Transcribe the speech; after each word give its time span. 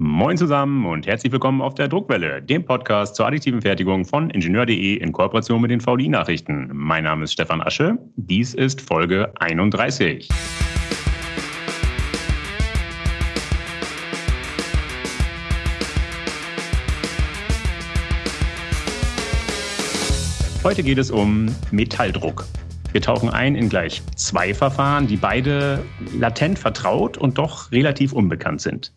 Moin 0.00 0.36
zusammen 0.36 0.86
und 0.86 1.08
herzlich 1.08 1.32
willkommen 1.32 1.60
auf 1.60 1.74
der 1.74 1.88
Druckwelle, 1.88 2.40
dem 2.40 2.64
Podcast 2.64 3.16
zur 3.16 3.26
additiven 3.26 3.62
Fertigung 3.62 4.04
von 4.04 4.30
Ingenieur.de 4.30 4.94
in 4.94 5.10
Kooperation 5.10 5.60
mit 5.60 5.72
den 5.72 5.80
VDI-Nachrichten. 5.80 6.70
Mein 6.72 7.02
Name 7.02 7.24
ist 7.24 7.32
Stefan 7.32 7.60
Asche. 7.60 7.98
Dies 8.14 8.54
ist 8.54 8.80
Folge 8.80 9.32
31. 9.40 10.28
Heute 20.62 20.84
geht 20.84 20.98
es 20.98 21.10
um 21.10 21.52
Metalldruck. 21.72 22.44
Wir 22.92 23.02
tauchen 23.02 23.30
ein 23.30 23.56
in 23.56 23.68
gleich 23.68 24.00
zwei 24.14 24.54
Verfahren, 24.54 25.08
die 25.08 25.16
beide 25.16 25.84
latent 26.16 26.56
vertraut 26.56 27.18
und 27.18 27.36
doch 27.36 27.72
relativ 27.72 28.12
unbekannt 28.12 28.60
sind. 28.60 28.92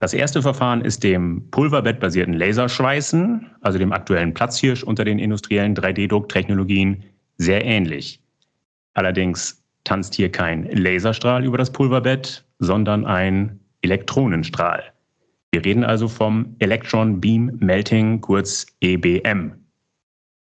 Das 0.00 0.14
erste 0.14 0.40
Verfahren 0.40 0.80
ist 0.80 1.04
dem 1.04 1.50
pulverbettbasierten 1.50 2.32
Laserschweißen, 2.32 3.50
also 3.60 3.78
dem 3.78 3.92
aktuellen 3.92 4.32
Platzhirsch 4.32 4.82
unter 4.82 5.04
den 5.04 5.18
industriellen 5.18 5.76
3D-Drucktechnologien, 5.76 7.04
sehr 7.36 7.66
ähnlich. 7.66 8.18
Allerdings 8.94 9.62
tanzt 9.84 10.14
hier 10.14 10.32
kein 10.32 10.64
Laserstrahl 10.70 11.44
über 11.44 11.58
das 11.58 11.70
Pulverbett, 11.70 12.46
sondern 12.58 13.04
ein 13.04 13.60
Elektronenstrahl. 13.82 14.84
Wir 15.52 15.64
reden 15.66 15.84
also 15.84 16.08
vom 16.08 16.56
Electron 16.60 17.20
Beam 17.20 17.58
Melting, 17.60 18.22
kurz 18.22 18.66
EBM. 18.80 19.52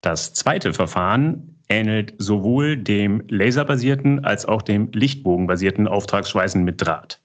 Das 0.02 0.34
zweite 0.34 0.74
Verfahren 0.74 1.56
ähnelt 1.68 2.12
sowohl 2.18 2.76
dem 2.76 3.22
laserbasierten 3.28 4.22
als 4.22 4.44
auch 4.44 4.60
dem 4.60 4.90
lichtbogenbasierten 4.92 5.88
Auftragsschweißen 5.88 6.62
mit 6.62 6.84
Draht. 6.84 7.20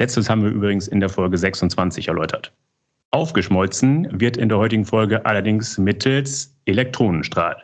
Letztes 0.00 0.30
haben 0.30 0.42
wir 0.42 0.50
übrigens 0.50 0.88
in 0.88 1.00
der 1.00 1.10
Folge 1.10 1.36
26 1.36 2.08
erläutert. 2.08 2.54
Aufgeschmolzen 3.10 4.08
wird 4.18 4.38
in 4.38 4.48
der 4.48 4.56
heutigen 4.56 4.86
Folge 4.86 5.26
allerdings 5.26 5.76
mittels 5.76 6.56
Elektronenstrahl. 6.64 7.62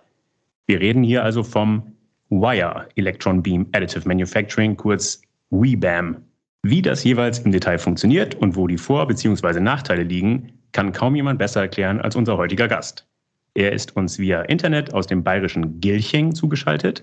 Wir 0.66 0.78
reden 0.78 1.02
hier 1.02 1.24
also 1.24 1.42
vom 1.42 1.94
Wire 2.28 2.90
Electron 2.96 3.42
Beam 3.42 3.66
Additive 3.72 4.06
Manufacturing, 4.06 4.76
kurz 4.76 5.22
WEBAM. 5.48 6.18
Wie 6.62 6.82
das 6.82 7.04
jeweils 7.04 7.38
im 7.38 7.52
Detail 7.52 7.78
funktioniert 7.78 8.34
und 8.34 8.54
wo 8.54 8.66
die 8.66 8.76
Vor- 8.76 9.06
bzw. 9.06 9.58
Nachteile 9.58 10.02
liegen, 10.02 10.52
kann 10.72 10.92
kaum 10.92 11.16
jemand 11.16 11.38
besser 11.38 11.62
erklären 11.62 12.02
als 12.02 12.16
unser 12.16 12.36
heutiger 12.36 12.68
Gast. 12.68 13.06
Er 13.54 13.72
ist 13.72 13.96
uns 13.96 14.18
via 14.18 14.42
Internet 14.42 14.92
aus 14.92 15.06
dem 15.06 15.24
bayerischen 15.24 15.80
Gilching 15.80 16.34
zugeschaltet. 16.34 17.02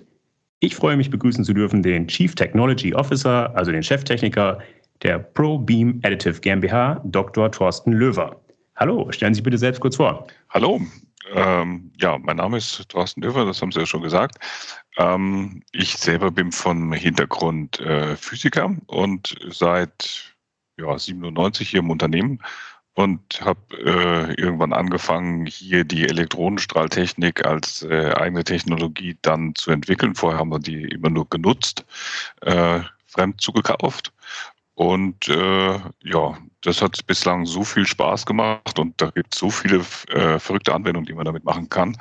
Ich 0.60 0.76
freue 0.76 0.96
mich 0.96 1.10
begrüßen 1.10 1.42
zu 1.42 1.54
dürfen 1.54 1.82
den 1.82 2.06
Chief 2.06 2.36
Technology 2.36 2.94
Officer, 2.94 3.52
also 3.56 3.72
den 3.72 3.82
Cheftechniker 3.82 4.60
der 5.04 5.18
ProBeam 5.18 6.00
Additive 6.02 6.40
GmbH, 6.40 7.00
Dr. 7.04 7.52
Thorsten 7.52 7.92
Löwer. 7.92 8.40
Hallo, 8.76 9.12
stellen 9.12 9.34
Sie 9.34 9.38
sich 9.38 9.44
bitte 9.44 9.58
selbst 9.58 9.80
kurz 9.80 9.96
vor. 9.96 10.26
Hallo, 10.50 10.80
ähm, 11.32 11.92
ja, 11.98 12.18
mein 12.18 12.38
Name 12.38 12.56
ist 12.56 12.88
Thorsten 12.88 13.22
Löwer, 13.22 13.44
das 13.44 13.60
haben 13.62 13.70
Sie 13.70 13.78
ja 13.78 13.86
schon 13.86 14.02
gesagt. 14.02 14.36
Ähm, 14.96 15.62
ich 15.72 15.96
selber 15.96 16.30
bin 16.30 16.50
vom 16.50 16.92
Hintergrund 16.92 17.78
äh, 17.80 18.16
Physiker 18.16 18.74
und 18.86 19.36
seit 19.50 20.34
ja, 20.78 20.98
97 20.98 21.68
hier 21.68 21.80
im 21.80 21.90
Unternehmen 21.90 22.40
und 22.94 23.40
habe 23.42 23.60
äh, 23.84 24.40
irgendwann 24.40 24.72
angefangen, 24.72 25.46
hier 25.46 25.84
die 25.84 26.08
Elektronenstrahltechnik 26.08 27.44
als 27.44 27.82
äh, 27.82 28.12
eigene 28.14 28.44
Technologie 28.44 29.16
dann 29.22 29.54
zu 29.54 29.70
entwickeln. 29.70 30.14
Vorher 30.14 30.40
haben 30.40 30.50
wir 30.50 30.60
die 30.60 30.84
immer 30.84 31.10
nur 31.10 31.28
genutzt, 31.28 31.84
äh, 32.40 32.80
fremd 33.06 33.40
zugekauft 33.40 34.12
und 34.74 35.28
äh, 35.28 35.78
ja, 36.02 36.36
das 36.62 36.82
hat 36.82 37.06
bislang 37.06 37.46
so 37.46 37.62
viel 37.62 37.86
Spaß 37.86 38.26
gemacht 38.26 38.78
und 38.78 39.00
da 39.00 39.10
gibt 39.10 39.34
es 39.34 39.38
so 39.38 39.50
viele 39.50 39.82
äh, 40.08 40.38
verrückte 40.38 40.74
Anwendungen, 40.74 41.06
die 41.06 41.14
man 41.14 41.24
damit 41.24 41.44
machen 41.44 41.68
kann, 41.68 41.96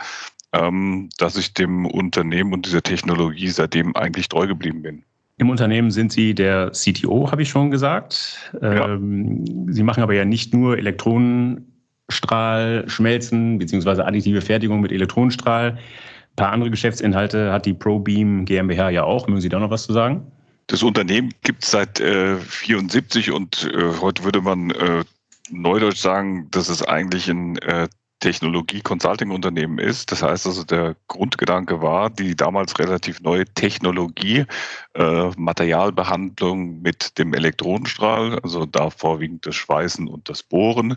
ähm, 0.53 1.09
dass 1.17 1.37
ich 1.37 1.53
dem 1.53 1.85
Unternehmen 1.85 2.53
und 2.53 2.65
dieser 2.65 2.81
Technologie 2.81 3.49
seitdem 3.49 3.95
eigentlich 3.95 4.29
treu 4.29 4.47
geblieben 4.47 4.81
bin. 4.81 5.03
Im 5.37 5.49
Unternehmen 5.49 5.91
sind 5.91 6.11
Sie 6.11 6.35
der 6.35 6.71
CTO, 6.71 7.31
habe 7.31 7.41
ich 7.41 7.49
schon 7.49 7.71
gesagt. 7.71 8.51
Ja. 8.61 8.93
Ähm, 8.93 9.71
Sie 9.71 9.83
machen 9.83 10.03
aber 10.03 10.13
ja 10.13 10.25
nicht 10.25 10.53
nur 10.53 10.77
Elektronenstrahl, 10.77 12.83
Schmelzen 12.87 13.57
bzw. 13.57 14.01
additive 14.01 14.41
Fertigung 14.41 14.81
mit 14.81 14.91
Elektronenstrahl. 14.91 15.71
Ein 15.71 16.35
paar 16.35 16.51
andere 16.51 16.71
Geschäftsinhalte 16.71 17.51
hat 17.51 17.65
die 17.65 17.73
ProBeam 17.73 18.45
GmbH 18.45 18.91
ja 18.91 19.03
auch. 19.03 19.27
Mögen 19.27 19.41
Sie 19.41 19.49
da 19.49 19.59
noch 19.59 19.71
was 19.71 19.85
zu 19.85 19.93
sagen? 19.93 20.31
Das 20.67 20.83
Unternehmen 20.83 21.33
gibt 21.41 21.63
es 21.63 21.71
seit 21.71 21.99
äh, 21.99 22.37
74 22.37 23.31
und 23.31 23.65
äh, 23.73 23.99
heute 23.99 24.23
würde 24.23 24.41
man 24.41 24.71
äh, 24.71 25.03
neudeutsch 25.49 25.99
sagen, 25.99 26.49
dass 26.51 26.69
es 26.69 26.83
eigentlich 26.83 27.27
ein 27.27 27.57
äh, 27.57 27.87
Technologie-Consulting-Unternehmen 28.23 29.79
ist. 29.79 30.11
Das 30.13 30.23
heißt 30.23 30.47
also, 30.47 30.63
der 30.63 30.95
Grundgedanke 31.09 31.81
war, 31.81 32.09
die 32.09 32.35
damals 32.35 32.79
relativ 32.79 33.19
neue 33.19 33.45
Technologie, 33.45 34.45
äh, 34.93 35.29
Materialbehandlung 35.35 36.81
mit 36.81 37.17
dem 37.17 37.33
Elektronenstrahl, 37.33 38.39
also 38.39 38.65
da 38.65 38.89
vorwiegend 38.89 39.45
das 39.45 39.55
Schweißen 39.55 40.07
und 40.07 40.29
das 40.29 40.41
Bohren, 40.41 40.95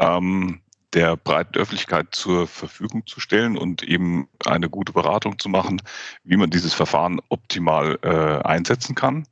ähm, 0.00 0.60
der 0.94 1.16
breiten 1.16 1.58
Öffentlichkeit 1.58 2.08
zur 2.12 2.46
Verfügung 2.46 3.06
zu 3.06 3.20
stellen 3.20 3.56
und 3.58 3.82
eben 3.82 4.28
eine 4.44 4.70
gute 4.70 4.92
Beratung 4.92 5.38
zu 5.38 5.48
machen, 5.48 5.82
wie 6.24 6.36
man 6.36 6.50
dieses 6.50 6.74
Verfahren 6.74 7.20
optimal 7.28 7.98
äh, 8.02 8.46
einsetzen 8.46 8.94
kann. 8.94 9.26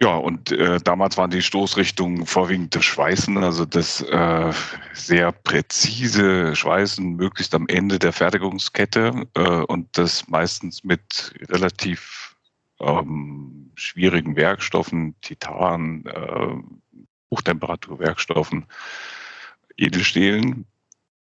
Ja, 0.00 0.14
und 0.14 0.52
äh, 0.52 0.78
damals 0.78 1.16
waren 1.16 1.30
die 1.30 1.40
Stoßrichtungen 1.40 2.26
vorwiegend 2.26 2.74
das 2.74 2.84
Schweißen, 2.84 3.38
also 3.38 3.64
das 3.64 4.02
äh, 4.02 4.52
sehr 4.92 5.32
präzise 5.32 6.54
Schweißen, 6.54 7.16
möglichst 7.16 7.54
am 7.54 7.66
Ende 7.66 7.98
der 7.98 8.12
Fertigungskette 8.12 9.26
äh, 9.34 9.40
und 9.40 9.96
das 9.96 10.28
meistens 10.28 10.84
mit 10.84 11.32
relativ 11.48 12.36
ähm, 12.78 13.72
schwierigen 13.74 14.36
Werkstoffen, 14.36 15.14
Titan, 15.22 16.04
äh, 16.04 16.56
Hochtemperaturwerkstoffen. 17.30 18.66
Edelstählen 19.76 20.66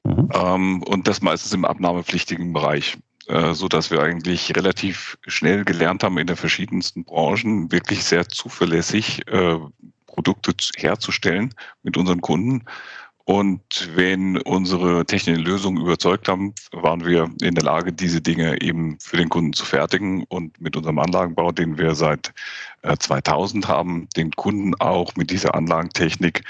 mhm. 0.05 0.29
ähm, 0.33 0.83
und 0.83 1.09
das 1.09 1.23
meistens 1.23 1.53
im 1.53 1.65
abnahmepflichtigen 1.65 2.53
Bereich, 2.53 2.99
äh, 3.27 3.55
so 3.55 3.69
dass 3.69 3.91
wir 3.91 4.01
eigentlich 4.01 4.55
relativ 4.57 5.19
schnell 5.27 5.65
gelernt 5.65 6.03
haben, 6.03 6.19
in 6.19 6.27
den 6.27 6.37
verschiedensten 6.37 7.05
Branchen 7.05 7.71
wirklich 7.73 8.05
sehr 8.05 8.29
zuverlässig 8.29 9.27
äh, 9.29 9.59
Produkte 10.07 10.55
herzustellen 10.77 11.55
mit 11.83 11.97
unseren 11.97 12.21
Kunden. 12.21 12.65
Und 13.25 13.91
wenn 13.95 14.39
unsere 14.39 15.05
technischen 15.05 15.45
Lösungen 15.45 15.83
überzeugt 15.83 16.29
haben, 16.29 16.55
waren 16.73 17.05
wir 17.05 17.31
in 17.43 17.55
der 17.55 17.63
Lage, 17.63 17.93
diese 17.93 18.23
Dinge 18.23 18.63
eben 18.63 18.99
für 19.01 19.19
den 19.19 19.29
Kunden 19.29 19.53
zu 19.53 19.67
fertigen 19.67 20.25
und 20.31 20.59
mit 20.63 20.79
unserem 20.79 20.99
Anlagenbau, 20.99 21.53
den 21.53 21.77
wir 21.77 21.95
seit 21.95 22.33
2000 22.83 23.65
äh, 23.65 23.69
haben, 23.69 24.09
den 24.17 24.31
Kunden 24.31 24.75
auch 24.77 25.15
mit 25.17 25.31
dieser 25.31 25.55
Anlagentechnik 25.55 26.43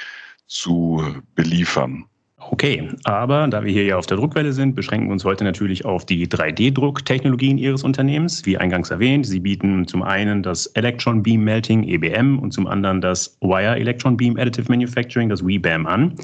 zu 0.48 1.02
beliefern. 1.34 2.04
Okay, 2.50 2.88
aber 3.04 3.48
da 3.48 3.64
wir 3.64 3.72
hier 3.72 3.84
ja 3.84 3.98
auf 3.98 4.06
der 4.06 4.16
Druckwelle 4.16 4.52
sind, 4.52 4.74
beschränken 4.74 5.08
wir 5.08 5.12
uns 5.12 5.24
heute 5.24 5.44
natürlich 5.44 5.84
auf 5.84 6.06
die 6.06 6.26
3D-Drucktechnologien 6.26 7.58
Ihres 7.58 7.82
Unternehmens. 7.82 8.46
Wie 8.46 8.56
eingangs 8.56 8.90
erwähnt, 8.90 9.26
Sie 9.26 9.40
bieten 9.40 9.86
zum 9.86 10.02
einen 10.02 10.42
das 10.42 10.66
Electron 10.68 11.22
Beam 11.22 11.44
Melting 11.44 11.82
EBM 11.82 12.38
und 12.38 12.52
zum 12.52 12.66
anderen 12.66 13.00
das 13.00 13.36
Wire 13.40 13.76
Electron 13.76 14.16
Beam 14.16 14.36
Additive 14.38 14.70
Manufacturing, 14.70 15.28
das 15.28 15.44
WEBAM, 15.44 15.86
an. 15.86 16.14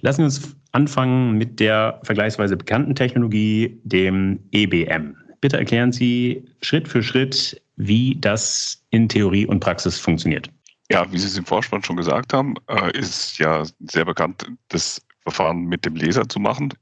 Lassen 0.00 0.18
wir 0.18 0.26
uns 0.26 0.56
anfangen 0.72 1.38
mit 1.38 1.60
der 1.60 2.00
vergleichsweise 2.02 2.56
bekannten 2.56 2.94
Technologie, 2.94 3.80
dem 3.84 4.40
EBM. 4.52 5.16
Bitte 5.40 5.56
erklären 5.56 5.92
Sie 5.92 6.44
Schritt 6.62 6.88
für 6.88 7.02
Schritt, 7.02 7.62
wie 7.76 8.16
das 8.20 8.84
in 8.90 9.08
Theorie 9.08 9.46
und 9.46 9.60
Praxis 9.60 9.98
funktioniert. 9.98 10.50
Ja, 10.90 11.10
wie 11.12 11.18
Sie 11.18 11.26
es 11.26 11.36
im 11.36 11.44
Vorspann 11.44 11.82
schon 11.82 11.96
gesagt 11.96 12.32
haben, 12.32 12.54
äh, 12.66 12.96
ist 12.96 13.38
ja 13.38 13.64
sehr 13.80 14.04
bekannt, 14.06 14.50
das 14.68 15.02
Verfahren 15.20 15.64
mit 15.64 15.84
dem 15.84 15.96
Laser 15.96 16.28
zu 16.28 16.40
machen. 16.40 16.72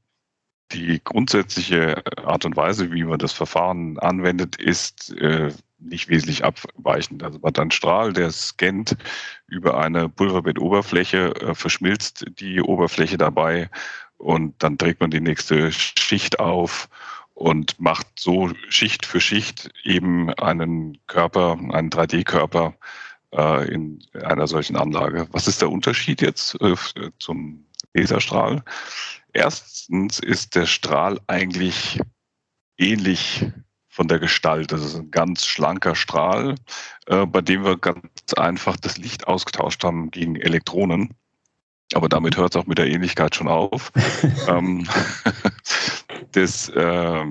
Die 0.71 1.01
grundsätzliche 1.03 2.03
Art 2.25 2.45
und 2.45 2.55
Weise, 2.55 2.91
wie 2.91 3.03
man 3.03 3.19
das 3.19 3.33
Verfahren 3.33 3.97
anwendet, 3.99 4.55
ist 4.57 5.13
äh, 5.17 5.51
nicht 5.79 6.09
wesentlich 6.09 6.43
abweichend. 6.43 7.23
Also 7.23 7.39
man 7.39 7.49
hat 7.49 7.59
einen 7.59 7.71
Strahl, 7.71 8.13
der 8.13 8.31
scannt 8.31 8.97
über 9.47 9.77
eine 9.77 10.09
Pulverbettoberfläche, 10.09 11.35
äh, 11.35 11.55
verschmilzt 11.55 12.25
die 12.39 12.61
Oberfläche 12.61 13.17
dabei 13.17 13.69
und 14.17 14.55
dann 14.63 14.77
trägt 14.77 15.01
man 15.01 15.11
die 15.11 15.21
nächste 15.21 15.71
Schicht 15.71 16.39
auf 16.39 16.89
und 17.33 17.79
macht 17.79 18.07
so 18.17 18.51
Schicht 18.69 19.05
für 19.05 19.21
Schicht 19.21 19.69
eben 19.83 20.33
einen 20.33 20.97
Körper, 21.07 21.57
einen 21.71 21.89
3D-Körper, 21.89 22.73
äh, 23.37 23.71
in 23.71 24.03
einer 24.13 24.47
solchen 24.47 24.75
Anlage. 24.75 25.27
Was 25.31 25.47
ist 25.47 25.61
der 25.61 25.69
Unterschied 25.69 26.21
jetzt 26.21 26.59
äh, 26.61 26.75
zum 27.19 27.65
Laserstrahl? 27.93 28.63
Erstens 29.33 30.19
ist 30.19 30.55
der 30.55 30.65
Strahl 30.65 31.19
eigentlich 31.27 31.99
ähnlich 32.77 33.45
von 33.87 34.07
der 34.07 34.19
Gestalt. 34.19 34.71
Das 34.71 34.83
ist 34.83 34.95
ein 34.95 35.11
ganz 35.11 35.45
schlanker 35.45 35.95
Strahl, 35.95 36.55
äh, 37.07 37.25
bei 37.25 37.41
dem 37.41 37.63
wir 37.63 37.77
ganz 37.77 38.33
einfach 38.35 38.77
das 38.77 38.97
Licht 38.97 39.27
ausgetauscht 39.27 39.83
haben 39.83 40.11
gegen 40.11 40.35
Elektronen. 40.35 41.13
Aber 41.93 42.09
damit 42.09 42.37
hört 42.37 42.53
es 42.53 42.61
auch 42.61 42.67
mit 42.67 42.77
der 42.77 42.87
Ähnlichkeit 42.87 43.35
schon 43.35 43.47
auf. 43.47 43.91
ähm, 44.47 44.87
das 46.33 46.69
äh, 46.69 47.25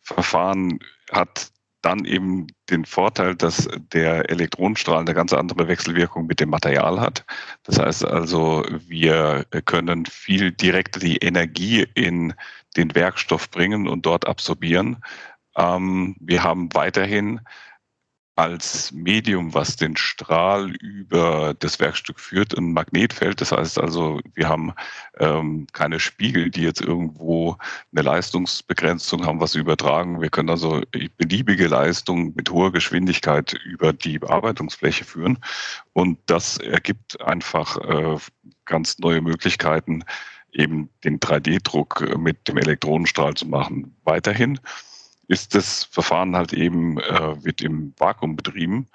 Verfahren 0.00 0.80
hat 1.10 1.52
dann 1.82 2.04
eben 2.04 2.46
den 2.70 2.84
Vorteil, 2.84 3.34
dass 3.34 3.68
der 3.92 4.30
Elektronenstrahl 4.30 5.00
eine 5.00 5.14
ganz 5.14 5.32
andere 5.32 5.68
Wechselwirkung 5.68 6.26
mit 6.26 6.40
dem 6.40 6.50
Material 6.50 7.00
hat. 7.00 7.24
Das 7.64 7.78
heißt 7.78 8.04
also, 8.04 8.64
wir 8.86 9.44
können 9.64 10.06
viel 10.06 10.52
direkter 10.52 11.00
die 11.00 11.18
Energie 11.18 11.86
in 11.94 12.34
den 12.76 12.94
Werkstoff 12.94 13.50
bringen 13.50 13.88
und 13.88 14.06
dort 14.06 14.26
absorbieren. 14.26 14.98
Ähm, 15.56 16.16
wir 16.20 16.42
haben 16.42 16.72
weiterhin 16.72 17.40
als 18.34 18.92
Medium, 18.92 19.52
was 19.52 19.76
den 19.76 19.96
Strahl 19.96 20.70
über 20.76 21.54
das 21.58 21.78
Werkstück 21.80 22.18
führt, 22.18 22.56
ein 22.56 22.72
Magnetfeld. 22.72 23.40
Das 23.40 23.52
heißt 23.52 23.78
also, 23.78 24.20
wir 24.34 24.48
haben 24.48 24.72
ähm, 25.18 25.66
keine 25.72 26.00
Spiegel, 26.00 26.50
die 26.50 26.62
jetzt 26.62 26.80
irgendwo 26.80 27.56
eine 27.92 28.02
Leistungsbegrenzung 28.02 29.26
haben, 29.26 29.40
was 29.40 29.54
übertragen. 29.54 30.22
Wir 30.22 30.30
können 30.30 30.48
also 30.48 30.80
beliebige 31.18 31.66
Leistung 31.66 32.34
mit 32.34 32.50
hoher 32.50 32.72
Geschwindigkeit 32.72 33.52
über 33.64 33.92
die 33.92 34.18
Bearbeitungsfläche 34.18 35.04
führen. 35.04 35.38
Und 35.92 36.18
das 36.26 36.56
ergibt 36.56 37.20
einfach 37.20 37.76
äh, 37.76 38.18
ganz 38.64 38.98
neue 38.98 39.20
Möglichkeiten, 39.20 40.04
eben 40.52 40.88
den 41.04 41.20
3D-Druck 41.20 42.16
mit 42.16 42.48
dem 42.48 42.56
Elektronenstrahl 42.58 43.34
zu 43.34 43.46
machen. 43.46 43.94
Weiterhin 44.04 44.58
ist 45.32 45.54
das 45.54 45.84
Verfahren 45.84 46.36
halt 46.36 46.52
eben, 46.52 46.98
äh, 46.98 47.44
wird 47.44 47.62
im 47.62 47.94
Vakuum 47.98 48.36
betrieben 48.36 48.86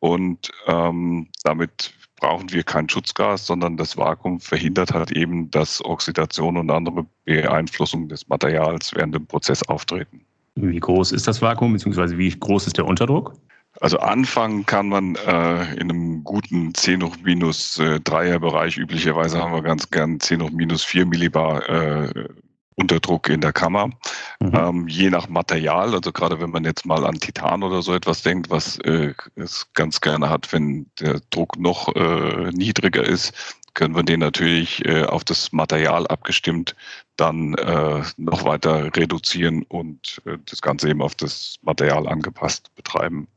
und 0.00 0.50
ähm, 0.66 1.28
damit 1.44 1.94
brauchen 2.20 2.50
wir 2.52 2.62
kein 2.62 2.88
Schutzgas, 2.88 3.46
sondern 3.46 3.76
das 3.76 3.96
Vakuum 3.96 4.40
verhindert 4.40 4.92
halt 4.92 5.12
eben, 5.12 5.50
dass 5.50 5.84
Oxidation 5.84 6.56
und 6.56 6.70
andere 6.70 7.06
Beeinflussungen 7.24 8.08
des 8.08 8.28
Materials 8.28 8.94
während 8.94 9.14
dem 9.14 9.26
Prozess 9.26 9.62
auftreten. 9.64 10.22
Wie 10.56 10.80
groß 10.80 11.12
ist 11.12 11.28
das 11.28 11.42
Vakuum, 11.42 11.74
beziehungsweise 11.74 12.16
wie 12.16 12.30
groß 12.30 12.66
ist 12.66 12.78
der 12.78 12.86
Unterdruck? 12.86 13.34
Also 13.80 13.98
anfangen 13.98 14.64
kann 14.64 14.88
man 14.88 15.16
äh, 15.16 15.74
in 15.74 15.90
einem 15.90 16.24
guten 16.24 16.72
10 16.74 17.02
hoch 17.02 17.16
minus 17.22 17.78
äh, 17.78 17.96
3er 17.96 18.38
Bereich. 18.38 18.78
Üblicherweise 18.78 19.38
haben 19.38 19.52
wir 19.52 19.60
ganz 19.60 19.90
gern 19.90 20.18
10 20.18 20.42
hoch 20.42 20.50
minus 20.50 20.82
4 20.82 21.04
Millibar 21.04 21.68
äh, 21.68 22.28
Unterdruck 22.76 23.28
in 23.28 23.40
der 23.40 23.52
Kammer. 23.52 23.90
Mhm. 24.40 24.54
Ähm, 24.54 24.88
je 24.88 25.10
nach 25.10 25.28
Material, 25.28 25.94
also 25.94 26.12
gerade 26.12 26.40
wenn 26.40 26.50
man 26.50 26.64
jetzt 26.64 26.86
mal 26.86 27.04
an 27.04 27.18
Titan 27.18 27.62
oder 27.62 27.82
so 27.82 27.94
etwas 27.94 28.22
denkt, 28.22 28.50
was 28.50 28.78
äh, 28.80 29.14
es 29.34 29.66
ganz 29.74 30.00
gerne 30.00 30.30
hat, 30.30 30.52
wenn 30.52 30.86
der 31.00 31.20
Druck 31.30 31.58
noch 31.58 31.94
äh, 31.96 32.50
niedriger 32.52 33.02
ist, 33.02 33.32
können 33.74 33.94
wir 33.94 34.02
den 34.02 34.20
natürlich 34.20 34.84
äh, 34.86 35.04
auf 35.04 35.24
das 35.24 35.52
Material 35.52 36.06
abgestimmt 36.06 36.74
dann 37.16 37.54
äh, 37.54 38.02
noch 38.16 38.44
weiter 38.44 38.94
reduzieren 38.96 39.62
und 39.64 40.20
äh, 40.24 40.38
das 40.46 40.62
Ganze 40.62 40.90
eben 40.90 41.02
auf 41.02 41.14
das 41.14 41.56
Material 41.62 42.06
angepasst 42.08 42.74
betreiben. 42.74 43.28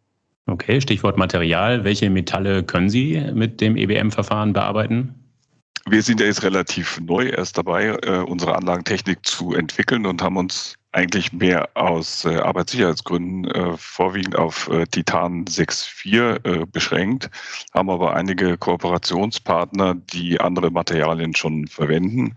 Okay, 0.47 0.81
Stichwort 0.81 1.17
Material. 1.17 1.83
Welche 1.83 2.09
Metalle 2.09 2.63
können 2.63 2.89
Sie 2.89 3.21
mit 3.33 3.61
dem 3.61 3.77
EBM-Verfahren 3.77 4.53
bearbeiten? 4.53 5.13
Wir 5.85 6.01
sind 6.03 6.19
ja 6.19 6.25
jetzt 6.27 6.43
relativ 6.43 6.99
neu 6.99 7.29
erst 7.29 7.57
dabei, 7.57 7.87
äh, 7.87 8.19
unsere 8.19 8.55
Anlagentechnik 8.55 9.25
zu 9.25 9.53
entwickeln 9.53 10.05
und 10.05 10.21
haben 10.21 10.37
uns 10.37 10.75
eigentlich 10.91 11.31
mehr 11.33 11.69
aus 11.75 12.25
äh, 12.25 12.37
Arbeitssicherheitsgründen 12.37 13.45
äh, 13.51 13.77
vorwiegend 13.77 14.35
auf 14.35 14.67
äh, 14.69 14.85
Titan 14.87 15.45
6.4 15.45 16.45
äh, 16.45 16.65
beschränkt, 16.65 17.29
haben 17.73 17.89
aber 17.89 18.15
einige 18.15 18.57
Kooperationspartner, 18.57 19.95
die 19.95 20.39
andere 20.41 20.71
Materialien 20.71 21.35
schon 21.35 21.67
verwenden, 21.67 22.35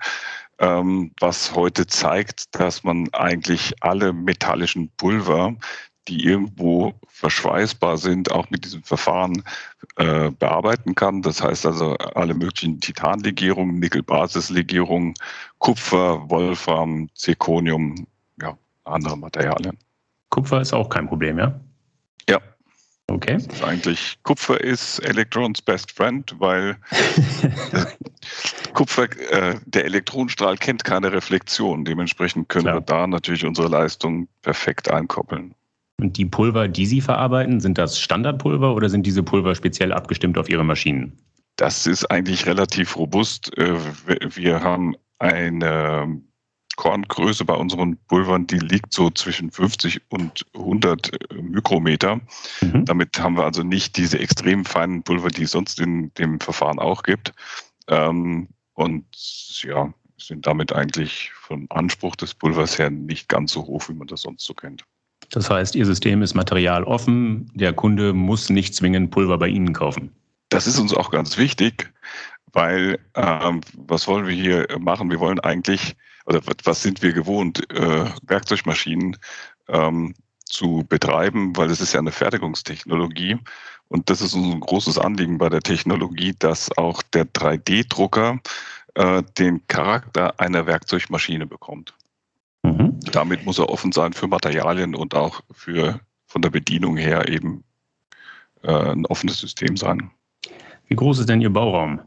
ähm, 0.59 1.12
was 1.19 1.55
heute 1.55 1.87
zeigt, 1.87 2.55
dass 2.55 2.85
man 2.85 3.09
eigentlich 3.12 3.73
alle 3.81 4.12
metallischen 4.12 4.91
Pulver, 4.97 5.56
die 6.08 6.25
irgendwo 6.25 6.94
verschweißbar 7.08 7.96
sind, 7.99 8.31
auch 8.32 8.50
mit 8.50 8.64
diesem 8.64 8.82
Verfahren 8.82 9.44
äh, 9.96 10.31
bearbeiten 10.31 10.94
kann. 10.94 11.22
Das 11.22 11.43
heißt 11.43 11.66
also 11.66 11.96
alle 11.96 12.34
möglichen 12.34 12.81
Titanlegierungen, 12.81 13.78
Nickelbasislegierungen, 13.78 15.14
Kupfer, 15.58 16.28
Wolfram, 16.28 17.08
Zirconium, 17.14 18.06
ja, 18.40 18.56
andere 18.84 19.16
Materialien. 19.16 19.78
Kupfer 20.31 20.60
ist 20.60 20.72
auch 20.72 20.88
kein 20.88 21.06
Problem, 21.06 21.38
ja? 21.38 21.60
Ja. 22.28 22.40
Okay. 23.08 23.37
Ist 23.37 23.62
eigentlich 23.62 24.19
Kupfer 24.22 24.60
ist 24.60 24.99
Electrons 25.00 25.60
best 25.60 25.93
friend, 25.93 26.34
weil 26.38 26.76
Kupfer, 28.72 29.04
äh, 29.31 29.58
der 29.66 29.84
Elektronenstrahl 29.84 30.56
kennt 30.56 30.84
keine 30.84 31.12
Reflexion. 31.12 31.84
Dementsprechend 31.84 32.49
können 32.49 32.64
Klar. 32.64 32.76
wir 32.76 32.81
da 32.81 33.06
natürlich 33.06 33.44
unsere 33.44 33.69
Leistung 33.69 34.28
perfekt 34.40 34.90
einkoppeln. 34.90 35.54
Und 36.02 36.19
die 36.19 36.25
Pulver, 36.25 36.66
die 36.66 36.84
Sie 36.84 37.00
verarbeiten, 37.00 37.60
sind 37.60 37.78
das 37.78 38.00
Standardpulver 38.00 38.75
oder 38.75 38.88
sind 38.88 39.06
diese 39.06 39.22
Pulver 39.22 39.54
speziell 39.54 39.93
abgestimmt 39.93 40.37
auf 40.37 40.49
Ihre 40.49 40.64
Maschinen? 40.64 41.16
Das 41.54 41.87
ist 41.87 42.10
eigentlich 42.10 42.44
relativ 42.44 42.96
robust. 42.96 43.56
Äh, 43.56 43.78
wir 44.34 44.60
haben 44.64 44.96
eine 45.20 46.20
Korngröße 46.75 47.44
bei 47.44 47.54
unseren 47.54 47.99
Pulvern, 48.08 48.49
die 48.49 48.58
liegt 48.58 48.93
so 48.93 49.10
zwischen 49.10 49.52
50 49.52 50.00
und 50.08 50.44
100 50.56 51.31
äh, 51.31 51.40
Mikrometer. 51.40 52.20
Mhm. 52.62 52.84
Damit 52.84 53.20
haben 53.20 53.37
wir 53.37 53.44
also 53.44 53.62
nicht 53.62 53.96
diese 53.96 54.19
extrem 54.19 54.64
feinen 54.64 55.04
Pulver, 55.04 55.28
die 55.28 55.44
es 55.44 55.52
sonst 55.52 55.78
in 55.78 56.12
dem 56.14 56.40
Verfahren 56.40 56.81
auch 56.81 57.04
gibt. 57.04 57.32
Ähm, 57.87 58.49
und 58.72 59.06
ja, 59.62 59.94
sind 60.19 60.49
damit 60.49 60.72
eigentlich 60.72 61.31
vom 61.32 61.69
Anspruch 61.70 62.16
des 62.16 62.34
Pulvers 62.34 62.76
her 62.76 62.90
nicht 62.90 63.28
ganz 63.28 63.52
so 63.52 63.64
hoch, 63.64 63.88
wie 63.88 63.94
man 63.94 64.08
das 64.08 64.22
sonst 64.22 64.44
so 64.44 64.52
kennt. 64.52 64.84
Das 65.32 65.49
heißt, 65.49 65.75
Ihr 65.75 65.87
System 65.87 66.23
ist 66.23 66.34
materialoffen. 66.34 67.50
Der 67.55 67.73
Kunde 67.73 68.12
muss 68.12 68.50
nicht 68.50 68.75
zwingend 68.75 69.11
Pulver 69.11 69.38
bei 69.38 69.49
Ihnen 69.49 69.73
kaufen. 69.73 70.14
Das 70.50 70.67
ist 70.67 70.79
uns 70.79 70.94
auch 70.94 71.11
ganz 71.11 71.38
wichtig, 71.38 71.90
weil 72.52 72.99
ähm, 73.14 73.62
was 73.75 74.06
wollen 74.06 74.26
wir 74.26 74.34
hier 74.34 74.67
machen? 74.79 75.11
Wir 75.11 75.20
wollen 75.20 75.40
eigentlich, 75.40 75.96
oder 76.26 76.43
was 76.64 76.82
sind 76.82 77.00
wir 77.02 77.14
gewohnt, 77.14 77.69
äh, 77.73 78.05
Werkzeugmaschinen 78.26 79.17
ähm, 79.69 80.14
zu 80.44 80.84
betreiben, 80.87 81.56
weil 81.56 81.70
es 81.70 81.81
ist 81.81 81.94
ja 81.94 82.00
eine 82.00 82.12
Fertigungstechnologie. 82.12 83.38
Und 83.88 84.11
das 84.11 84.20
ist 84.20 84.35
uns 84.35 84.52
ein 84.55 84.61
großes 84.61 84.99
Anliegen 84.99 85.38
bei 85.38 85.49
der 85.49 85.62
Technologie, 85.62 86.35
dass 86.38 86.70
auch 86.76 87.02
der 87.14 87.25
3D-Drucker 87.25 88.38
äh, 88.94 89.23
den 89.38 89.67
Charakter 89.67 90.38
einer 90.38 90.66
Werkzeugmaschine 90.66 91.47
bekommt. 91.47 91.95
Mhm. 92.62 93.00
Damit 93.12 93.45
muss 93.45 93.59
er 93.59 93.69
offen 93.69 93.92
sein 93.92 94.12
für 94.12 94.28
Materialien 94.28 94.95
und 94.95 95.14
auch 95.14 95.42
für 95.50 96.00
von 96.26 96.42
der 96.42 96.50
Bedienung 96.50 96.97
her 96.97 97.28
eben 97.28 97.64
äh, 98.62 98.73
ein 98.73 99.07
offenes 99.07 99.38
System 99.38 99.76
sein. 99.76 100.11
Wie 100.88 100.97
groß 100.97 101.21
ist 101.21 101.28
denn 101.28 101.40
Ihr 101.40 101.50
Bauraum? 101.50 102.00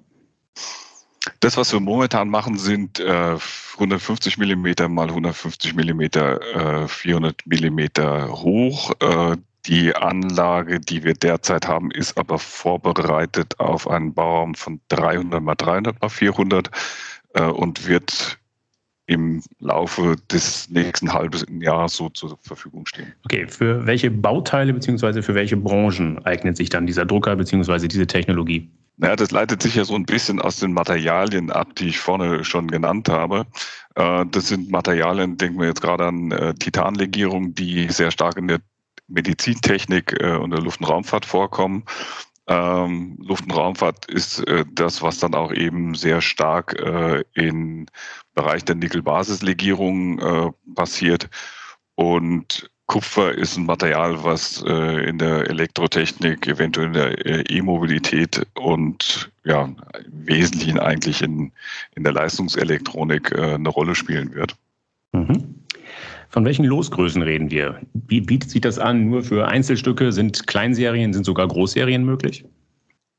Das, 1.40 1.58
was 1.58 1.74
wir 1.74 1.80
momentan 1.80 2.30
machen, 2.30 2.58
sind 2.58 3.00
äh, 3.00 3.38
150 3.74 4.38
Millimeter 4.38 4.88
mal 4.88 5.10
150 5.10 5.74
Millimeter, 5.76 6.84
äh, 6.84 6.88
400 6.88 7.46
Millimeter 7.46 8.32
hoch. 8.32 8.92
Äh, 9.00 9.38
die 9.66 9.96
Anlage, 9.96 10.80
die 10.80 11.04
wir 11.04 11.16
derzeit 11.16 11.68
haben, 11.68 11.90
ist 11.92 12.18
aber 12.18 12.38
vorbereitet 12.38 13.60
auf 13.60 13.88
einen 13.88 14.14
Bauraum 14.14 14.54
von 14.54 14.80
300 14.90 15.42
mal 15.42 15.56
300 15.56 16.00
mal 16.02 16.10
400 16.10 16.70
äh, 17.34 17.44
und 17.44 17.88
wird 17.88 18.38
im 19.08 19.44
Laufe 19.60 20.16
des 20.32 20.70
nächsten 20.70 21.14
halben 21.14 21.62
Jahres 21.62 21.96
so 21.96 22.10
zur 22.10 22.38
Verfügung 22.42 22.86
stehen. 22.88 23.14
Okay, 23.26 23.48
für 23.48 23.86
welche 23.86 24.10
Bauteile 24.10 24.74
bzw. 24.74 25.22
für 25.22 25.36
welche 25.36 25.58
Branchen 25.58 26.24
eignet 26.26 26.58
sich 26.58 26.70
dann 26.70 26.88
dieser 26.88 27.06
Drucker 27.06 27.36
bzw. 27.36 27.88
diese 27.88 28.08
Technologie? 28.08 28.70
Naja, 28.98 29.16
das 29.16 29.32
leitet 29.32 29.62
sich 29.62 29.76
ja 29.76 29.84
so 29.84 29.96
ein 29.96 30.06
bisschen 30.06 30.40
aus 30.42 30.60
den 30.60 30.72
Materialien 30.72 31.52
ab, 31.52 31.76
die 31.76 31.90
ich 31.90 32.00
vorne 32.00 32.44
schon 32.46 32.68
genannt 32.68 33.10
habe. 33.10 33.46
Äh, 33.96 34.26
das 34.32 34.48
sind 34.48 34.72
Materialien, 34.72 35.38
denken 35.38 35.60
wir 35.60 35.68
jetzt 35.68 35.82
gerade 35.82 36.06
an 36.06 36.32
äh, 36.32 36.54
Titanlegierung, 36.54 37.54
die 37.54 37.90
sehr 37.90 38.12
stark 38.12 38.38
in 38.38 38.48
der 38.48 38.60
Medizintechnik 39.08 40.16
äh, 40.22 40.36
und 40.38 40.52
der 40.52 40.62
Luft- 40.62 40.80
und 40.80 40.88
Raumfahrt 40.88 41.26
vorkommen. 41.26 41.84
Ähm, 42.48 43.18
Luft- 43.20 43.46
und 43.46 43.56
Raumfahrt 43.56 44.06
ist 44.06 44.40
äh, 44.48 44.66
das, 44.74 45.02
was 45.02 45.18
dann 45.20 45.34
auch 45.34 45.52
eben 45.52 45.96
sehr 45.96 46.22
stark 46.22 46.80
äh, 46.80 47.24
im 47.34 47.88
Bereich 48.36 48.64
der 48.66 48.76
Nickel-Basislegierung 48.76 50.20
äh, 50.20 50.52
passiert. 50.76 51.30
Und 51.96 52.70
Kupfer 52.88 53.34
ist 53.34 53.58
ein 53.58 53.66
Material, 53.66 54.24
was 54.24 54.64
äh, 54.64 55.10
in 55.10 55.18
der 55.18 55.50
Elektrotechnik, 55.50 56.46
eventuell 56.48 56.88
in 56.88 56.94
der 56.94 57.26
äh, 57.26 57.42
E-Mobilität 57.50 58.46
und 58.54 59.32
ja, 59.44 59.64
im 59.64 60.28
Wesentlichen 60.28 60.80
eigentlich 60.80 61.24
in, 61.24 61.52
in 61.96 62.04
der 62.04 62.14
Leistungselektronik 62.14 63.32
äh, 63.32 63.56
eine 63.56 63.70
Rolle 63.70 63.96
spielen 63.96 64.36
wird. 64.36 64.56
Mhm. 65.14 65.65
Von 66.36 66.44
welchen 66.44 66.66
Losgrößen 66.66 67.22
reden 67.22 67.50
wir? 67.50 67.80
Wie 67.94 68.20
bietet 68.20 68.50
sich 68.50 68.60
das 68.60 68.78
an? 68.78 69.10
Nur 69.10 69.24
für 69.24 69.48
Einzelstücke? 69.48 70.12
Sind 70.12 70.48
Kleinserien, 70.48 71.14
sind 71.14 71.24
sogar 71.24 71.48
Großserien 71.48 72.04
möglich? 72.04 72.44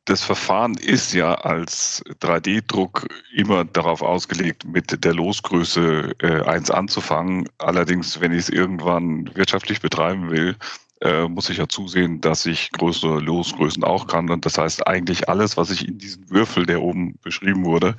Das 0.04 0.22
Verfahren 0.22 0.74
ist 0.74 1.14
ja 1.14 1.34
als 1.36 2.04
3D-Druck 2.20 3.08
immer 3.34 3.64
darauf 3.64 4.02
ausgelegt, 4.02 4.66
mit 4.66 5.02
der 5.02 5.14
Losgröße 5.14 6.14
äh, 6.20 6.42
1 6.42 6.70
anzufangen. 6.70 7.48
Allerdings, 7.56 8.20
wenn 8.20 8.32
ich 8.32 8.40
es 8.40 8.48
irgendwann 8.50 9.34
wirtschaftlich 9.34 9.80
betreiben 9.80 10.30
will, 10.30 10.54
äh, 11.00 11.26
muss 11.26 11.48
ich 11.48 11.56
ja 11.56 11.66
zusehen, 11.66 12.20
dass 12.20 12.44
ich 12.44 12.70
größere 12.72 13.20
Losgrößen 13.20 13.82
auch 13.82 14.08
kann. 14.08 14.28
Und 14.28 14.44
das 14.44 14.58
heißt, 14.58 14.86
eigentlich 14.86 15.30
alles, 15.30 15.56
was 15.56 15.70
ich 15.70 15.88
in 15.88 15.96
diesen 15.96 16.28
Würfel, 16.28 16.66
der 16.66 16.82
oben 16.82 17.14
beschrieben 17.22 17.64
wurde, 17.64 17.96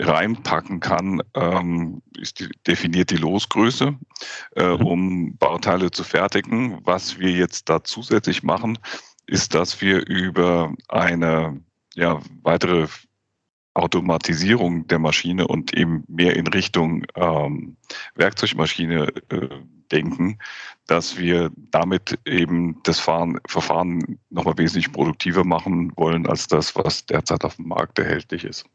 reinpacken 0.00 0.80
kann, 0.80 1.22
ähm, 1.34 2.02
ist 2.16 2.40
die, 2.40 2.48
definiert 2.66 3.10
die 3.10 3.16
Losgröße, 3.16 3.94
äh, 4.56 4.76
mhm. 4.76 4.86
um 4.86 5.36
Bauteile 5.36 5.90
zu 5.90 6.04
fertigen. 6.04 6.78
Was 6.84 7.18
wir 7.18 7.30
jetzt 7.30 7.68
da 7.68 7.84
zusätzlich 7.84 8.42
machen, 8.42 8.78
ist, 9.26 9.54
dass 9.54 9.80
wir 9.80 10.06
über 10.06 10.72
eine 10.88 11.60
ja, 11.94 12.20
weitere 12.42 12.88
Automatisierung 13.74 14.86
der 14.88 14.98
Maschine 14.98 15.46
und 15.46 15.74
eben 15.76 16.04
mehr 16.08 16.36
in 16.36 16.46
Richtung 16.48 17.04
ähm, 17.14 17.76
Werkzeugmaschine 18.16 19.08
äh, 19.30 19.48
denken, 19.92 20.38
dass 20.86 21.18
wir 21.18 21.50
damit 21.70 22.18
eben 22.24 22.80
das 22.82 22.98
Fahren, 22.98 23.38
Verfahren 23.46 24.18
nochmal 24.30 24.58
wesentlich 24.58 24.92
produktiver 24.92 25.44
machen 25.44 25.92
wollen 25.96 26.26
als 26.26 26.46
das, 26.46 26.74
was 26.74 27.06
derzeit 27.06 27.44
auf 27.44 27.56
dem 27.56 27.68
Markt 27.68 27.98
erhältlich 27.98 28.44
ist. 28.44 28.66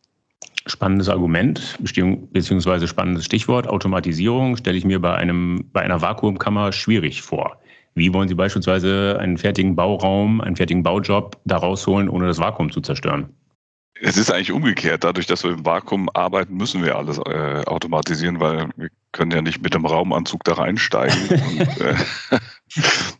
Spannendes 0.67 1.09
Argument, 1.09 1.77
beziehungsweise 1.79 2.87
spannendes 2.87 3.25
Stichwort. 3.25 3.67
Automatisierung 3.67 4.57
stelle 4.57 4.77
ich 4.77 4.85
mir 4.85 4.99
bei, 4.99 5.13
einem, 5.13 5.69
bei 5.71 5.81
einer 5.81 6.01
Vakuumkammer 6.01 6.71
schwierig 6.71 7.21
vor. 7.21 7.59
Wie 7.93 8.13
wollen 8.13 8.27
Sie 8.27 8.35
beispielsweise 8.35 9.17
einen 9.19 9.37
fertigen 9.37 9.75
Bauraum, 9.75 10.41
einen 10.41 10.55
fertigen 10.55 10.83
Baujob 10.83 11.37
da 11.45 11.57
rausholen, 11.57 12.09
ohne 12.09 12.27
das 12.27 12.39
Vakuum 12.39 12.71
zu 12.71 12.81
zerstören? 12.81 13.29
Es 14.01 14.17
ist 14.17 14.29
eigentlich 14.29 14.51
umgekehrt. 14.51 15.05
Dadurch, 15.05 15.25
dass 15.25 15.43
wir 15.45 15.51
im 15.51 15.65
Vakuum 15.65 16.09
arbeiten, 16.13 16.57
müssen 16.57 16.83
wir 16.83 16.97
alles 16.97 17.17
äh, 17.17 17.63
automatisieren, 17.65 18.41
weil 18.41 18.67
wir 18.75 18.89
können 19.13 19.31
ja 19.31 19.41
nicht 19.41 19.61
mit 19.63 19.73
dem 19.73 19.85
Raumanzug 19.85 20.43
da 20.43 20.53
reinsteigen 20.55 21.17
und, 21.29 21.81
äh, 21.81 21.95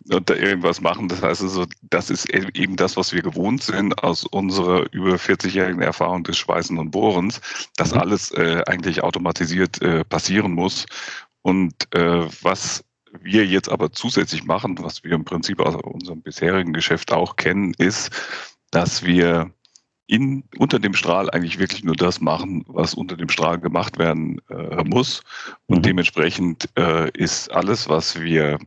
und, 0.10 0.30
da 0.30 0.36
irgendwas 0.36 0.82
machen. 0.82 1.08
Das 1.08 1.22
heißt 1.22 1.42
also, 1.42 1.66
das 1.84 2.10
ist 2.10 2.32
e-, 2.34 2.50
eben 2.54 2.76
das, 2.76 2.98
was 2.98 3.14
wir 3.14 3.22
gewohnt 3.22 3.64
sind 3.64 4.04
aus 4.04 4.26
unserer 4.26 4.92
über 4.92 5.16
40-jährigen 5.16 5.82
Erfahrung 5.82 6.24
des 6.24 6.38
Schweißen 6.38 6.78
und 6.78 6.92
Bohrens, 6.92 7.42
dass 7.78 7.94
mhm. 7.94 8.00
alles 8.00 8.32
äh, 8.32 8.64
eigentlich 8.68 9.04
automatisiert 9.04 9.82
äh, 9.82 10.04
passieren 10.04 10.54
muss. 10.54 10.86
Und 11.42 11.74
äh, 11.94 12.28
was 12.42 12.84
wir 13.22 13.46
jetzt 13.46 13.70
aber 13.70 13.92
zusätzlich 13.92 14.44
machen, 14.44 14.78
was 14.82 15.04
wir 15.04 15.14
im 15.14 15.26
Prinzip 15.26 15.60
aus 15.60 15.76
unserem 15.76 16.22
bisherigen 16.22 16.74
Geschäft 16.74 17.14
auch 17.14 17.36
kennen, 17.36 17.74
ist, 17.78 18.12
dass 18.72 19.04
wir 19.04 19.52
in, 20.08 20.44
unter 20.58 20.80
dem 20.80 20.94
Strahl 20.94 21.30
eigentlich 21.32 21.58
wirklich 21.58 21.84
nur 21.84 21.96
das 21.96 22.22
machen, 22.22 22.64
was 22.68 22.94
unter 22.94 23.18
dem 23.18 23.30
Strahl 23.30 23.60
gemacht 23.60 23.98
werden 23.98 24.40
äh, 24.50 24.84
muss. 24.84 25.24
Und 25.66 25.80
mhm. 25.80 25.84
dementsprechend 25.84 26.70
äh, 26.78 27.10
ist 27.12 27.52
alles, 27.52 27.90
was 27.90 28.20
wir 28.20 28.60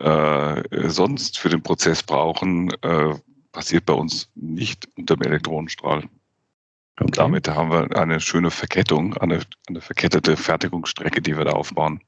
äh, 0.00 0.88
sonst 0.88 1.38
für 1.38 1.48
den 1.48 1.62
Prozess 1.62 2.02
brauchen, 2.02 2.72
äh, 2.82 3.14
passiert 3.52 3.86
bei 3.86 3.92
uns 3.92 4.30
nicht 4.34 4.88
unter 4.96 5.16
dem 5.16 5.22
Elektronenstrahl. 5.22 5.98
Okay. 5.98 7.04
Und 7.04 7.18
damit 7.18 7.48
haben 7.48 7.70
wir 7.70 7.96
eine 7.96 8.20
schöne 8.20 8.50
Verkettung, 8.50 9.16
eine, 9.18 9.40
eine 9.68 9.80
verkettete 9.80 10.36
Fertigungsstrecke, 10.36 11.20
die 11.20 11.36
wir 11.36 11.44
da 11.44 11.52
aufbauen. 11.52 12.00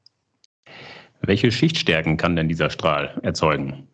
Welche 1.21 1.53
Schichtstärken 1.53 2.17
kann 2.17 2.37
denn 2.37 2.49
dieser 2.49 2.71
Strahl 2.71 3.19
erzeugen? 3.23 3.87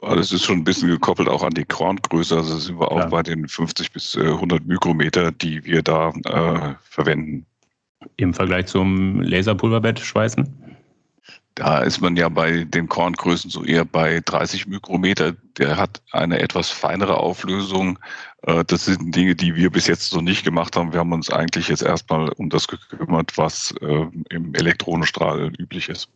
Das 0.00 0.32
ist 0.32 0.44
schon 0.44 0.58
ein 0.58 0.64
bisschen 0.64 0.88
gekoppelt 0.88 1.28
auch 1.28 1.42
an 1.42 1.54
die 1.54 1.64
Korngröße. 1.64 2.36
Also 2.36 2.58
sind 2.58 2.78
wir 2.78 2.90
auch 2.90 2.98
ja. 2.98 3.06
bei 3.06 3.22
den 3.22 3.48
50 3.48 3.92
bis 3.92 4.16
100 4.16 4.60
äh, 4.60 4.64
Mikrometer, 4.66 5.32
die 5.32 5.64
wir 5.64 5.82
da 5.82 6.10
äh, 6.10 6.74
verwenden. 6.82 7.46
Im 8.16 8.34
Vergleich 8.34 8.66
zum 8.66 9.20
Laserpulverbett 9.22 9.98
schweißen? 9.98 10.65
Da 11.56 11.78
ist 11.78 12.02
man 12.02 12.16
ja 12.16 12.28
bei 12.28 12.64
den 12.64 12.86
Korngrößen 12.86 13.50
so 13.50 13.64
eher 13.64 13.86
bei 13.86 14.20
30 14.22 14.66
Mikrometer. 14.66 15.32
Der 15.56 15.78
hat 15.78 16.02
eine 16.12 16.38
etwas 16.38 16.68
feinere 16.68 17.16
Auflösung. 17.16 17.98
Äh, 18.42 18.62
das 18.66 18.84
sind 18.84 19.16
Dinge, 19.16 19.34
die 19.34 19.56
wir 19.56 19.70
bis 19.70 19.86
jetzt 19.86 20.10
so 20.10 20.20
nicht 20.20 20.44
gemacht 20.44 20.76
haben. 20.76 20.92
Wir 20.92 21.00
haben 21.00 21.14
uns 21.14 21.30
eigentlich 21.30 21.68
jetzt 21.68 21.82
erstmal 21.82 22.28
um 22.32 22.50
das 22.50 22.68
gekümmert, 22.68 23.38
was 23.38 23.74
äh, 23.80 24.06
im 24.28 24.54
Elektronenstrahl 24.54 25.50
üblich 25.58 25.88
ist. 25.88 26.10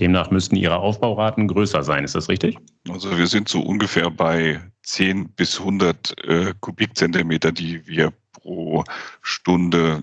Demnach 0.00 0.30
müssten 0.30 0.56
Ihre 0.56 0.76
Aufbauraten 0.76 1.48
größer 1.48 1.82
sein. 1.82 2.04
Ist 2.04 2.14
das 2.14 2.28
richtig? 2.28 2.58
Also 2.90 3.16
wir 3.16 3.26
sind 3.26 3.48
so 3.48 3.60
ungefähr 3.60 4.10
bei 4.10 4.60
10 4.82 5.30
bis 5.30 5.60
100 5.60 6.28
äh, 6.28 6.52
Kubikzentimeter, 6.60 7.52
die 7.52 7.86
wir 7.86 8.12
pro 8.32 8.84
Stunde 9.22 10.02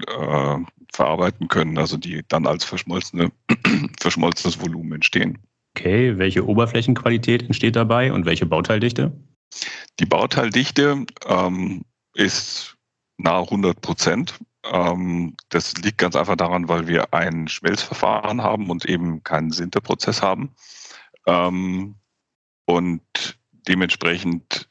verarbeiten 0.92 1.48
können, 1.48 1.78
also 1.78 1.98
die 1.98 2.24
dann 2.28 2.46
als 2.46 2.64
verschmolzene, 2.64 3.32
verschmolzenes 4.00 4.62
Volumen 4.62 4.94
entstehen. 4.94 5.38
Okay, 5.76 6.18
welche 6.18 6.46
Oberflächenqualität 6.46 7.44
entsteht 7.44 7.76
dabei 7.76 8.12
und 8.12 8.26
welche 8.26 8.46
Bauteildichte? 8.46 9.14
Die 10.00 10.06
Bauteildichte 10.06 11.06
ähm, 11.26 11.84
ist 12.14 12.76
nahe 13.18 13.44
100 13.44 13.80
Prozent. 13.82 14.40
Ähm, 14.64 15.36
das 15.50 15.76
liegt 15.78 15.98
ganz 15.98 16.16
einfach 16.16 16.36
daran, 16.36 16.68
weil 16.68 16.88
wir 16.88 17.14
ein 17.14 17.48
Schmelzverfahren 17.48 18.42
haben 18.42 18.70
und 18.70 18.86
eben 18.86 19.24
keinen 19.24 19.52
Sinterprozess 19.52 20.22
haben. 20.22 20.54
Ähm, 21.26 21.96
und 22.66 23.40
dementsprechend 23.68 24.68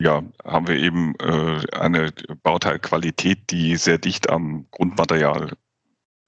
ja, 0.00 0.22
haben 0.44 0.68
wir 0.68 0.76
eben 0.76 1.14
äh, 1.16 1.60
eine 1.76 2.12
Bauteilqualität, 2.42 3.50
die 3.50 3.76
sehr 3.76 3.98
dicht 3.98 4.30
am 4.30 4.66
Grundmaterial 4.70 5.52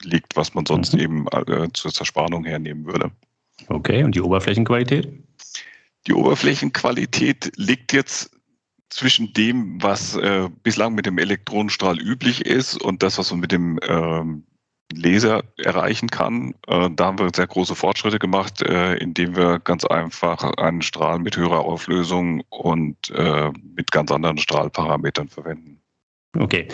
liegt, 0.02 0.36
was 0.36 0.54
man 0.54 0.66
sonst 0.66 0.94
mhm. 0.94 1.00
eben 1.00 1.26
äh, 1.28 1.68
zur 1.72 1.92
Zerspannung 1.92 2.44
hernehmen 2.44 2.86
würde. 2.86 3.10
Okay, 3.68 4.02
und 4.02 4.14
die 4.14 4.20
Oberflächenqualität? 4.20 5.08
Die 6.06 6.14
Oberflächenqualität 6.14 7.52
liegt 7.56 7.92
jetzt 7.92 8.30
zwischen 8.88 9.32
dem, 9.34 9.80
was 9.80 10.16
äh, 10.16 10.48
bislang 10.62 10.94
mit 10.94 11.06
dem 11.06 11.18
Elektronenstrahl 11.18 12.00
üblich 12.00 12.44
ist 12.46 12.80
und 12.80 13.02
das, 13.02 13.18
was 13.18 13.30
man 13.30 13.40
mit 13.40 13.52
dem 13.52 13.78
ähm, 13.86 14.44
Laser 14.92 15.42
erreichen 15.56 16.08
kann. 16.08 16.54
Äh, 16.66 16.90
da 16.94 17.06
haben 17.06 17.18
wir 17.18 17.30
sehr 17.34 17.46
große 17.46 17.74
Fortschritte 17.74 18.18
gemacht, 18.18 18.62
äh, 18.62 18.94
indem 18.96 19.36
wir 19.36 19.58
ganz 19.60 19.84
einfach 19.84 20.42
einen 20.56 20.82
Strahl 20.82 21.18
mit 21.18 21.36
höherer 21.36 21.60
Auflösung 21.60 22.42
und 22.48 23.10
äh, 23.10 23.50
mit 23.76 23.90
ganz 23.92 24.10
anderen 24.10 24.38
Strahlparametern 24.38 25.28
verwenden. 25.28 25.80
Okay. 26.38 26.68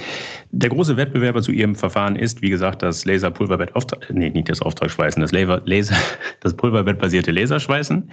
Der 0.50 0.68
große 0.68 0.96
Wettbewerber 0.96 1.40
zu 1.40 1.50
Ihrem 1.50 1.74
Verfahren 1.74 2.16
ist, 2.16 2.42
wie 2.42 2.50
gesagt, 2.50 2.82
das 2.82 3.04
Laserpulverbett 3.06 3.72
nee, 4.10 4.28
nicht 4.30 4.50
das 4.50 4.60
Auftragsschweißen, 4.60 5.22
das 5.22 5.32
Laser, 5.32 5.62
Laser, 5.64 5.96
das 6.40 6.54
Pulverbettbasierte 6.54 7.30
Laserschweißen. 7.30 8.10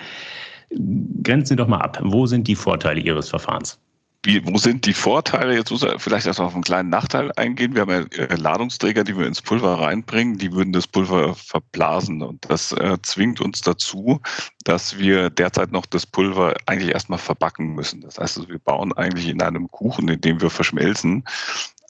Grenzen 1.24 1.46
Sie 1.48 1.56
doch 1.56 1.68
mal 1.68 1.82
ab. 1.82 2.00
Wo 2.02 2.26
sind 2.26 2.48
die 2.48 2.56
Vorteile 2.56 3.02
Ihres 3.02 3.30
Verfahrens? 3.30 3.80
Wie, 4.24 4.46
wo 4.46 4.58
sind 4.58 4.86
die 4.86 4.94
Vorteile? 4.94 5.53
Jetzt 5.56 5.72
muss 5.72 5.84
er 5.84 6.00
vielleicht 6.00 6.25
erst 6.25 6.39
auf 6.39 6.53
einen 6.53 6.63
kleinen 6.63 6.89
Nachteil 6.89 7.32
eingehen. 7.36 7.75
Wir 7.75 7.82
haben 7.82 7.92
ja 7.92 8.24
äh, 8.24 8.36
Ladungsträger, 8.36 9.03
die 9.03 9.18
wir 9.18 9.27
ins 9.27 9.42
Pulver 9.42 9.80
reinbringen, 9.80 10.38
die 10.38 10.53
würden 10.53 10.72
das 10.72 10.88
Pulver 10.88 11.36
verblasen. 11.36 12.22
Und 12.22 12.50
das 12.50 12.72
äh, 12.72 12.98
zwingt 13.01 13.42
uns 13.42 13.62
dazu, 13.62 14.22
dass 14.63 14.98
wir 14.98 15.30
derzeit 15.30 15.74
noch 15.74 15.86
das 15.86 16.06
Pulver 16.06 16.56
eigentlich 16.65 16.94
erstmal 16.94 17.20
verbacken 17.20 17.75
müssen. 17.75 18.01
Das 18.01 18.18
heißt, 18.18 18.48
wir 18.48 18.60
bauen 18.60 18.94
eigentlich 18.94 19.27
in 19.27 19.42
einem 19.42 19.70
Kuchen, 19.70 20.08
in 20.08 20.22
dem 20.22 20.42
wir 20.42 20.50
verschmelzen, 20.50 21.25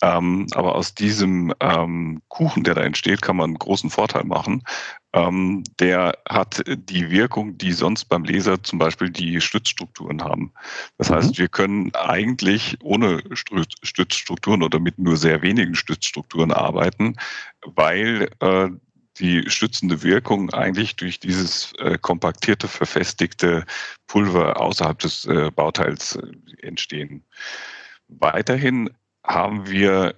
ähm, 0.02 0.48
aber 0.54 0.76
aus 0.76 0.96
diesem 0.96 1.54
ähm, 1.62 2.22
Kuchen, 2.28 2.64
der 2.64 2.76
da 2.76 2.82
entsteht, 2.82 3.22
kann 3.22 3.38
man 3.38 3.52
einen 3.52 3.60
großen 3.60 3.90
Vorteil 3.90 4.26
machen. 4.26 4.64
Ähm, 5.14 5.64
der 5.80 6.18
hat 6.28 6.64
die 6.66 7.12
Wirkung, 7.12 7.58
die 7.58 7.72
sonst 7.72 8.06
beim 8.06 8.24
Laser 8.24 8.62
zum 8.64 8.80
Beispiel 8.80 9.12
die 9.12 9.40
Stützstrukturen 9.42 10.24
haben. 10.24 10.52
Das 10.98 11.10
mhm. 11.10 11.16
heißt, 11.16 11.38
wir 11.38 11.48
können 11.48 11.94
eigentlich 11.94 12.78
ohne 12.82 13.22
Stützstrukturen 13.34 14.64
oder 14.64 14.80
mit 14.80 14.98
nur 14.98 15.16
sehr 15.16 15.42
wenigen 15.42 15.76
Stützstrukturen 15.76 16.52
arbeiten, 16.52 17.16
weil 17.62 18.30
äh, 18.40 18.70
die 19.20 19.50
stützende 19.50 20.02
Wirkung 20.02 20.50
eigentlich 20.52 20.96
durch 20.96 21.20
dieses 21.20 21.74
äh, 21.74 21.98
kompaktierte, 22.00 22.68
verfestigte 22.68 23.66
Pulver 24.08 24.60
außerhalb 24.60 24.98
des 25.00 25.26
äh, 25.26 25.52
Bauteils 25.52 26.16
äh, 26.16 26.66
entstehen. 26.66 27.24
Weiterhin 28.08 28.90
haben 29.24 29.70
wir 29.70 30.16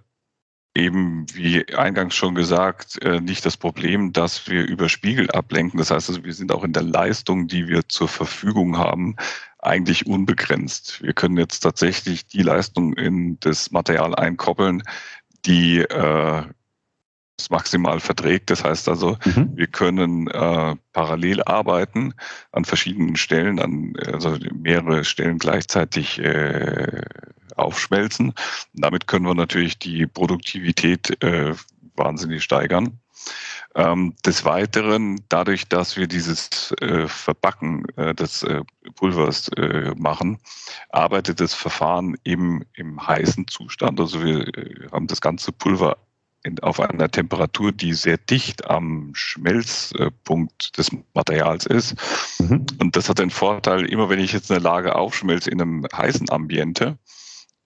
eben, 0.76 1.26
wie 1.34 1.74
eingangs 1.74 2.16
schon 2.16 2.36
gesagt, 2.36 3.02
äh, 3.02 3.22
nicht 3.22 3.46
das 3.46 3.58
Problem, 3.58 4.14
dass 4.14 4.48
wir 4.48 4.68
über 4.68 4.90
Spiegel 4.90 5.32
ablenken. 5.32 5.80
Das 5.80 5.90
heißt, 5.90 6.10
also, 6.10 6.24
wir 6.24 6.34
sind 6.34 6.52
auch 6.52 6.64
in 6.64 6.74
der 6.74 6.84
Leistung, 6.84 7.48
die 7.48 7.68
wir 7.68 7.88
zur 7.88 8.08
Verfügung 8.08 8.78
haben, 8.78 9.16
eigentlich 9.60 10.06
unbegrenzt. 10.06 11.02
Wir 11.02 11.14
können 11.14 11.38
jetzt 11.38 11.62
tatsächlich 11.62 12.28
die 12.28 12.44
Leistung 12.44 12.94
in 12.94 13.40
das 13.40 13.72
Material 13.72 14.14
einkoppeln, 14.14 14.84
die 15.46 15.80
äh, 15.80 16.44
es 17.38 17.50
maximal 17.50 18.00
verträgt. 18.00 18.50
Das 18.50 18.64
heißt 18.64 18.88
also, 18.90 19.18
mhm. 19.26 19.52
wir 19.56 19.68
können 19.68 20.28
äh, 20.28 20.76
parallel 20.94 21.44
arbeiten 21.44 22.14
an 22.52 22.66
verschiedenen 22.66 23.16
Stellen, 23.16 23.60
an 23.60 23.94
also 24.12 24.38
mehrere 24.54 25.04
Stellen 25.04 25.40
gleichzeitig 25.40 26.20
äh, 26.20 27.02
aufschmelzen. 27.56 28.34
Damit 28.74 29.08
können 29.08 29.26
wir 29.26 29.36
natürlich 29.36 29.80
die 29.80 30.06
Produktivität 30.08 31.22
äh, 31.24 31.54
wahnsinnig 31.96 32.44
steigern. 32.44 33.00
Ähm, 33.76 34.14
des 34.26 34.46
Weiteren, 34.46 35.20
dadurch, 35.28 35.68
dass 35.68 35.98
wir 35.98 36.08
dieses 36.08 36.72
äh, 36.80 37.08
Verbacken 37.08 37.86
äh, 37.98 38.16
des 38.16 38.44
äh, 38.44 38.62
Pulvers 38.96 39.50
äh, 39.50 39.94
machen, 39.98 40.40
arbeitet 40.90 41.42
das 41.42 41.54
Verfahren 41.54 42.16
im, 42.24 42.64
im 42.74 43.06
heißen 43.06 43.48
Zustand. 43.48 44.00
Also 44.00 44.24
wir 44.24 44.48
äh, 44.48 44.88
haben 44.94 45.08
das 45.08 45.20
ganze 45.20 45.52
Pulver 45.52 45.98
in, 46.46 46.60
auf 46.60 46.80
einer 46.80 47.12
Temperatur, 47.12 47.74
die 47.74 47.94
sehr 47.94 48.18
dicht 48.18 48.70
am 48.70 49.12
Schmelzpunkt 49.14 50.78
des 50.78 50.92
Materials 51.14 51.66
ist. 51.66 51.96
Mhm. 52.40 52.66
Und 52.80 52.96
das 52.96 53.10
hat 53.10 53.20
den 53.20 53.32
Vorteil, 53.32 53.86
immer 53.86 54.10
wenn 54.10 54.20
ich 54.20 54.32
jetzt 54.32 54.52
eine 54.52 54.62
Lage 54.62 54.96
aufschmelze 54.96 55.50
in 55.50 55.62
einem 55.62 55.86
heißen 55.94 56.30
Ambiente, 56.30 56.98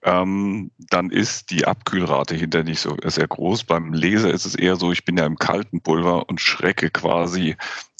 ähm, 0.02 0.70
dann 0.78 1.10
ist 1.10 1.50
die 1.50 1.66
Abkühlrate 1.66 2.34
hinter 2.34 2.62
nicht 2.64 2.80
so 2.80 2.96
sehr 3.04 3.28
groß. 3.28 3.64
Beim 3.64 3.92
Laser 3.92 4.30
ist 4.30 4.46
es 4.46 4.54
eher 4.54 4.76
so, 4.76 4.92
ich 4.92 5.04
bin 5.04 5.16
ja 5.16 5.26
im 5.26 5.36
kalten 5.36 5.80
Pulver 5.80 6.28
und 6.28 6.40
schrecke 6.40 6.90
quasi 6.90 7.56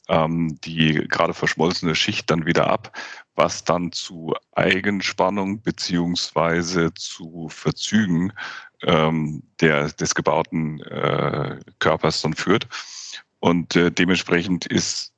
ähm, 0.08 0.58
die 0.64 1.06
gerade 1.08 1.34
verschmolzene 1.34 1.94
Schicht 1.94 2.30
dann 2.30 2.46
wieder 2.46 2.68
ab, 2.68 2.96
was 3.36 3.64
dann 3.64 3.92
zu 3.92 4.34
Eigenspannung 4.52 5.62
beziehungsweise 5.62 6.92
zu 6.94 7.48
Verzügen 7.48 8.32
ähm, 8.82 9.42
der, 9.60 9.88
des 9.90 10.14
gebauten 10.14 10.80
äh, 10.80 11.60
Körpers 11.78 12.22
dann 12.22 12.34
führt. 12.34 12.66
Und 13.38 13.76
äh, 13.76 13.90
dementsprechend 13.90 14.66
ist 14.66 15.09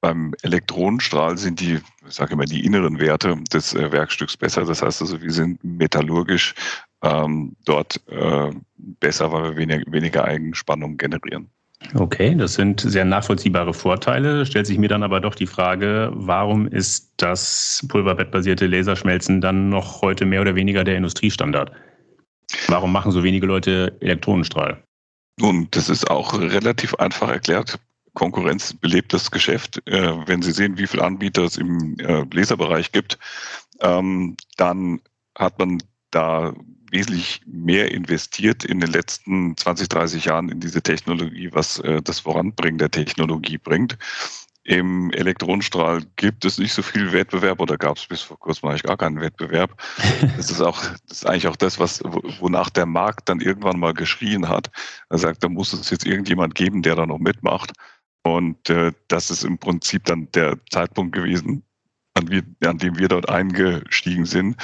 beim 0.00 0.34
Elektronenstrahl 0.42 1.36
sind 1.36 1.60
die, 1.60 1.80
ich 2.06 2.14
sage 2.14 2.32
immer, 2.32 2.44
die 2.44 2.64
inneren 2.64 2.98
Werte 2.98 3.36
des 3.52 3.74
äh, 3.74 3.92
Werkstücks 3.92 4.36
besser. 4.36 4.64
Das 4.64 4.82
heißt 4.82 5.02
also, 5.02 5.20
wir 5.20 5.32
sind 5.32 5.62
metallurgisch 5.62 6.54
ähm, 7.02 7.56
dort 7.64 8.00
äh, 8.08 8.50
besser, 8.76 9.32
weil 9.32 9.50
wir 9.50 9.56
weniger, 9.56 9.92
weniger 9.92 10.24
Eigenspannung 10.24 10.96
generieren. 10.96 11.50
Okay, 11.94 12.34
das 12.34 12.54
sind 12.54 12.80
sehr 12.80 13.04
nachvollziehbare 13.04 13.72
Vorteile. 13.72 14.44
Stellt 14.44 14.66
sich 14.66 14.78
mir 14.78 14.88
dann 14.88 15.02
aber 15.02 15.20
doch 15.20 15.34
die 15.34 15.46
Frage, 15.46 16.10
warum 16.14 16.68
ist 16.68 17.14
das 17.16 17.84
pulverbettbasierte 17.88 18.66
Laserschmelzen 18.66 19.40
dann 19.40 19.70
noch 19.70 20.02
heute 20.02 20.26
mehr 20.26 20.42
oder 20.42 20.54
weniger 20.54 20.84
der 20.84 20.96
Industriestandard? 20.96 21.72
Warum 22.68 22.92
machen 22.92 23.12
so 23.12 23.24
wenige 23.24 23.46
Leute 23.46 23.96
Elektronenstrahl? 24.00 24.82
Nun, 25.38 25.68
das 25.70 25.88
ist 25.88 26.10
auch 26.10 26.38
relativ 26.38 26.94
einfach 26.96 27.30
erklärt. 27.30 27.78
Konkurrenz 28.14 28.74
belebt 28.74 29.12
das 29.12 29.30
Geschäft. 29.30 29.80
Äh, 29.86 30.26
wenn 30.26 30.42
Sie 30.42 30.52
sehen, 30.52 30.78
wie 30.78 30.86
viele 30.86 31.04
Anbieter 31.04 31.42
es 31.42 31.56
im 31.56 31.98
äh, 31.98 32.24
Laserbereich 32.32 32.92
gibt, 32.92 33.18
ähm, 33.80 34.36
dann 34.56 35.00
hat 35.36 35.58
man 35.58 35.82
da 36.10 36.54
wesentlich 36.90 37.40
mehr 37.46 37.92
investiert 37.92 38.64
in 38.64 38.80
den 38.80 38.90
letzten 38.90 39.56
20, 39.56 39.88
30 39.88 40.24
Jahren 40.24 40.48
in 40.48 40.60
diese 40.60 40.82
Technologie, 40.82 41.50
was 41.52 41.78
äh, 41.80 42.02
das 42.02 42.20
Voranbringen 42.20 42.78
der 42.78 42.90
Technologie 42.90 43.58
bringt. 43.58 43.96
Im 44.62 45.10
Elektronenstrahl 45.12 46.02
gibt 46.16 46.44
es 46.44 46.58
nicht 46.58 46.74
so 46.74 46.82
viel 46.82 47.12
Wettbewerb 47.12 47.60
oder 47.60 47.78
gab 47.78 47.96
es 47.96 48.06
bis 48.06 48.20
vor 48.20 48.38
kurzem 48.38 48.68
eigentlich 48.68 48.82
gar 48.82 48.98
keinen 48.98 49.20
Wettbewerb. 49.20 49.74
Das 50.36 50.50
ist 50.50 50.60
auch, 50.60 50.82
das 51.08 51.18
ist 51.18 51.26
eigentlich 51.26 51.48
auch 51.48 51.56
das, 51.56 51.78
was, 51.78 52.02
wonach 52.40 52.70
der 52.70 52.86
Markt 52.86 53.28
dann 53.28 53.40
irgendwann 53.40 53.78
mal 53.78 53.94
geschrien 53.94 54.48
hat. 54.48 54.70
Er 55.08 55.18
sagt, 55.18 55.42
da 55.42 55.48
muss 55.48 55.72
es 55.72 55.90
jetzt 55.90 56.06
irgendjemand 56.06 56.54
geben, 56.54 56.82
der 56.82 56.94
da 56.94 57.06
noch 57.06 57.18
mitmacht. 57.18 57.72
Und 58.22 58.68
äh, 58.68 58.92
das 59.08 59.30
ist 59.30 59.44
im 59.44 59.56
Prinzip 59.58 60.04
dann 60.04 60.30
der 60.32 60.58
Zeitpunkt 60.70 61.14
gewesen, 61.14 61.62
an, 62.14 62.30
wir, 62.30 62.42
an 62.64 62.78
dem 62.78 62.98
wir 62.98 63.08
dort 63.08 63.28
eingestiegen 63.28 64.24
sind, 64.26 64.56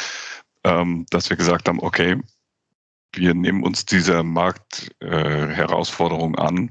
ähm, 0.64 1.06
dass 1.10 1.30
wir 1.30 1.36
gesagt 1.36 1.68
haben, 1.68 1.80
okay, 1.80 2.20
wir 3.14 3.34
nehmen 3.34 3.62
uns 3.62 3.86
dieser 3.86 4.22
Marktherausforderung 4.22 6.34
äh, 6.34 6.40
an 6.40 6.70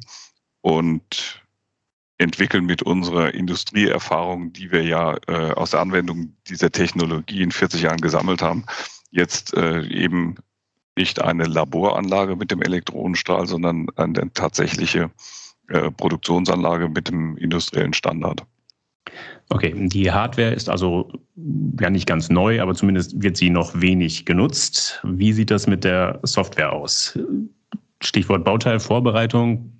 und 0.61 1.41
entwickeln 2.17 2.65
mit 2.65 2.81
unserer 2.81 3.33
Industrieerfahrung, 3.33 4.53
die 4.53 4.71
wir 4.71 4.83
ja 4.83 5.17
äh, 5.27 5.51
aus 5.51 5.71
der 5.71 5.81
Anwendung 5.81 6.33
dieser 6.47 6.71
Technologie 6.71 7.41
in 7.41 7.51
40 7.51 7.81
Jahren 7.81 7.99
gesammelt 7.99 8.41
haben, 8.41 8.65
jetzt 9.11 9.53
äh, 9.55 9.85
eben 9.87 10.35
nicht 10.97 11.21
eine 11.21 11.43
Laboranlage 11.45 12.37
mit 12.37 12.51
dem 12.51 12.61
Elektronenstrahl, 12.61 13.47
sondern 13.47 13.87
eine 13.97 14.31
tatsächliche 14.33 15.11
äh, 15.69 15.91
Produktionsanlage 15.91 16.89
mit 16.89 17.07
dem 17.09 17.37
industriellen 17.37 17.93
Standard. 17.93 18.43
Okay, 19.49 19.73
die 19.75 20.11
Hardware 20.11 20.53
ist 20.53 20.69
also 20.69 21.11
ja 21.79 21.89
nicht 21.89 22.07
ganz 22.07 22.29
neu, 22.29 22.61
aber 22.61 22.73
zumindest 22.73 23.21
wird 23.21 23.37
sie 23.37 23.49
noch 23.49 23.79
wenig 23.79 24.25
genutzt. 24.25 24.99
Wie 25.03 25.33
sieht 25.33 25.51
das 25.51 25.67
mit 25.67 25.83
der 25.83 26.19
Software 26.23 26.73
aus? 26.73 27.17
Stichwort 28.01 28.43
Bauteilvorbereitung 28.43 29.71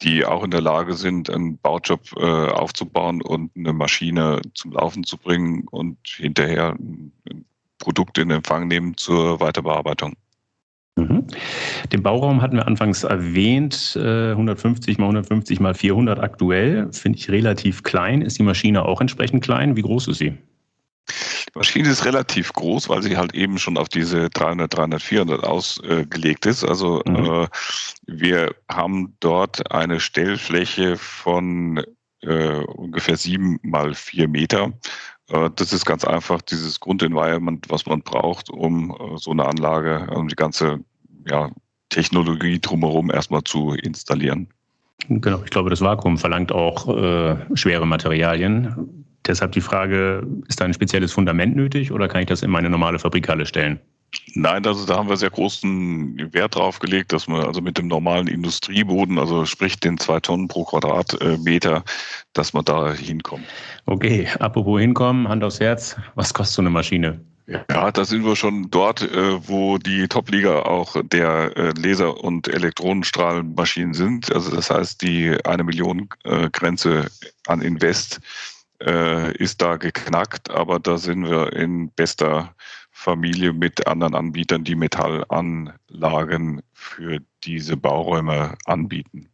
die 0.02 0.26
auch 0.26 0.44
in 0.44 0.50
der 0.50 0.62
Lage 0.62 0.96
sind, 0.96 1.30
einen 1.30 1.60
Baujob 1.60 2.02
äh, 2.18 2.24
aufzubauen 2.24 3.22
und 3.22 3.52
eine 3.56 3.74
Maschine 3.74 4.42
zum 4.56 4.72
Laufen 4.72 5.04
zu 5.04 5.20
bringen 5.20 5.68
und 5.70 6.00
hinterher 6.08 6.76
ein 6.80 7.46
Produkt 7.78 8.18
in 8.18 8.32
Empfang 8.32 8.68
nehmen 8.68 8.98
zur 8.98 9.40
Weiterbearbeitung. 9.40 10.16
Mhm. 10.96 11.26
Den 11.92 12.04
Bauraum 12.04 12.42
hatten 12.42 12.58
wir 12.58 12.68
anfangs 12.68 13.04
erwähnt, 13.04 13.96
150 13.96 14.98
mal 14.98 15.06
150 15.06 15.60
mal 15.60 15.74
400 15.74 16.20
aktuell, 16.20 16.92
finde 16.92 17.18
ich 17.18 17.30
relativ 17.30 17.84
klein. 17.84 18.22
Ist 18.22 18.38
die 18.40 18.44
Maschine 18.44 18.84
auch 18.84 19.02
entsprechend 19.02 19.44
klein? 19.44 19.76
Wie 19.76 19.82
groß 19.82 20.10
ist 20.10 20.18
sie? 20.18 20.38
Die 21.10 21.58
Maschine 21.58 21.90
ist 21.90 22.06
relativ 22.06 22.54
groß, 22.54 22.90
weil 22.90 23.02
sie 23.02 23.18
halt 23.18 23.34
eben 23.34 23.58
schon 23.58 23.78
auf 23.78 23.90
diese 23.90 24.30
300, 24.30 24.76
300, 24.76 25.02
400 25.02 25.44
ausgelegt 25.44 26.46
ist. 26.46 26.64
Also 26.64 27.02
mhm. 27.06 27.16
äh, 27.16 27.48
wir 28.06 28.56
haben 28.70 29.16
dort 29.20 29.72
eine 29.72 30.00
Stellfläche 30.00 30.98
von 30.98 31.84
äh, 32.22 32.64
ungefähr 32.66 33.18
sieben 33.18 33.60
mal 33.64 33.94
vier 33.96 34.28
Meter. 34.28 34.74
Äh, 35.32 35.50
das 35.56 35.74
ist 35.74 35.86
ganz 35.86 36.06
einfach 36.06 36.42
dieses 36.42 36.80
Grundenvironment, 36.80 37.70
was 37.70 37.86
man 37.86 38.02
braucht, 38.02 38.50
um 38.50 38.92
äh, 38.92 39.18
so 39.18 39.32
eine 39.32 39.46
Anlage, 39.46 40.08
um 40.16 40.28
die 40.28 40.36
ganze 40.36 40.80
ja, 41.28 41.50
Technologie 41.90 42.60
drumherum 42.60 43.12
erstmal 43.12 43.44
zu 43.44 43.74
installieren. 43.74 44.48
Genau, 45.10 45.42
ich 45.44 45.50
glaube, 45.50 45.70
das 45.70 45.82
Vakuum 45.82 46.18
verlangt 46.18 46.52
auch 46.52 46.88
äh, 46.88 47.36
schwere 47.56 47.88
Materialien. 47.88 49.06
Deshalb 49.26 49.52
die 49.52 49.62
Frage, 49.62 50.26
ist 50.48 50.62
da 50.62 50.66
ein 50.66 50.74
spezielles 50.74 51.12
Fundament 51.12 51.56
nötig 51.56 51.92
oder 51.92 52.08
kann 52.08 52.22
ich 52.22 52.28
das 52.28 52.44
in 52.44 52.52
meine 52.52 52.70
normale 52.70 53.00
Fabrikhalle 53.00 53.46
stellen? 53.46 53.80
Nein, 54.34 54.66
also 54.66 54.86
da 54.86 54.96
haben 54.98 55.10
wir 55.10 55.18
sehr 55.18 55.30
großen 55.30 56.34
Wert 56.34 56.56
drauf 56.56 56.80
gelegt, 56.80 57.12
dass 57.14 57.28
man 57.28 57.46
also 57.46 57.62
mit 57.62 57.78
dem 57.78 57.88
normalen 57.88 58.28
Industrieboden, 58.28 59.20
also 59.20 59.46
sprich 59.46 59.80
den 59.80 59.98
zwei 59.98 60.20
Tonnen 60.20 60.48
pro 60.48 60.64
Quadratmeter, 60.64 61.84
dass 62.34 62.54
man 62.54 62.64
da 62.66 62.94
hinkommt. 62.94 63.46
Okay, 63.86 64.28
apropos 64.40 64.80
hinkommen, 64.80 65.28
Hand 65.28 65.44
aufs 65.44 65.60
Herz, 65.60 65.98
was 66.16 66.34
kostet 66.34 66.56
so 66.56 66.62
eine 66.62 66.70
Maschine? 66.70 67.20
Ja, 67.70 67.92
da 67.92 68.06
sind 68.06 68.24
wir 68.24 68.36
schon 68.36 68.70
dort, 68.70 69.02
äh, 69.02 69.48
wo 69.48 69.78
die 69.78 70.08
Top-Liga 70.08 70.62
auch 70.62 70.96
der 71.04 71.58
äh, 71.58 71.74
Laser- 71.76 72.24
und 72.24 72.48
Elektronenstrahlmaschinen 72.48 73.94
sind. 73.94 74.32
Also 74.34 74.56
das 74.56 74.70
heißt, 74.70 75.02
die 75.02 75.36
eine 75.44 75.64
Million 75.64 76.08
äh, 76.24 76.50
Grenze 76.50 77.08
an 77.48 77.62
Invest 77.62 78.20
ist 79.38 79.62
da 79.62 79.76
geknackt, 79.76 80.50
aber 80.50 80.80
da 80.80 80.98
sind 80.98 81.30
wir 81.30 81.54
in 81.54 81.92
bester 81.92 82.56
Familie 83.02 83.52
mit 83.52 83.88
anderen 83.88 84.14
Anbietern, 84.14 84.64
die 84.64 84.76
Metallanlagen 84.76 86.62
für 86.72 87.18
diese 87.44 87.76
Bauräume 87.76 88.54
anbieten. 88.66 89.28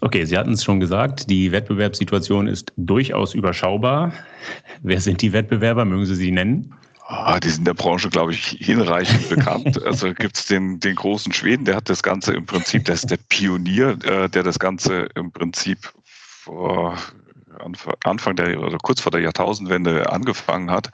Okay, 0.00 0.24
Sie 0.24 0.38
hatten 0.38 0.54
es 0.54 0.64
schon 0.64 0.80
gesagt, 0.80 1.28
die 1.28 1.52
Wettbewerbssituation 1.52 2.46
ist 2.46 2.72
durchaus 2.78 3.34
überschaubar. 3.34 4.12
Wer 4.82 5.02
sind 5.02 5.20
die 5.20 5.34
Wettbewerber? 5.34 5.84
Mögen 5.84 6.06
Sie 6.06 6.14
sie 6.14 6.30
nennen? 6.30 6.74
Ah, 7.06 7.38
die 7.38 7.50
sind 7.50 7.60
in 7.60 7.64
der 7.66 7.74
Branche, 7.74 8.08
glaube 8.08 8.32
ich, 8.32 8.56
hinreichend 8.58 9.28
bekannt. 9.28 9.82
Also 9.84 10.14
gibt 10.14 10.38
es 10.38 10.46
den, 10.46 10.80
den 10.80 10.96
großen 10.96 11.34
Schweden, 11.34 11.66
der 11.66 11.76
hat 11.76 11.90
das 11.90 12.02
Ganze 12.02 12.32
im 12.32 12.46
Prinzip, 12.46 12.86
der 12.86 12.94
ist 12.94 13.10
der 13.10 13.18
Pionier, 13.28 13.98
äh, 14.02 14.30
der 14.30 14.42
das 14.42 14.58
Ganze 14.58 15.08
im 15.14 15.30
Prinzip 15.30 15.92
vor 16.02 16.96
Anfang 18.04 18.36
der 18.36 18.60
oder 18.60 18.78
kurz 18.78 19.00
vor 19.00 19.12
der 19.12 19.20
Jahrtausendwende 19.20 20.10
angefangen 20.10 20.70
hat 20.70 20.90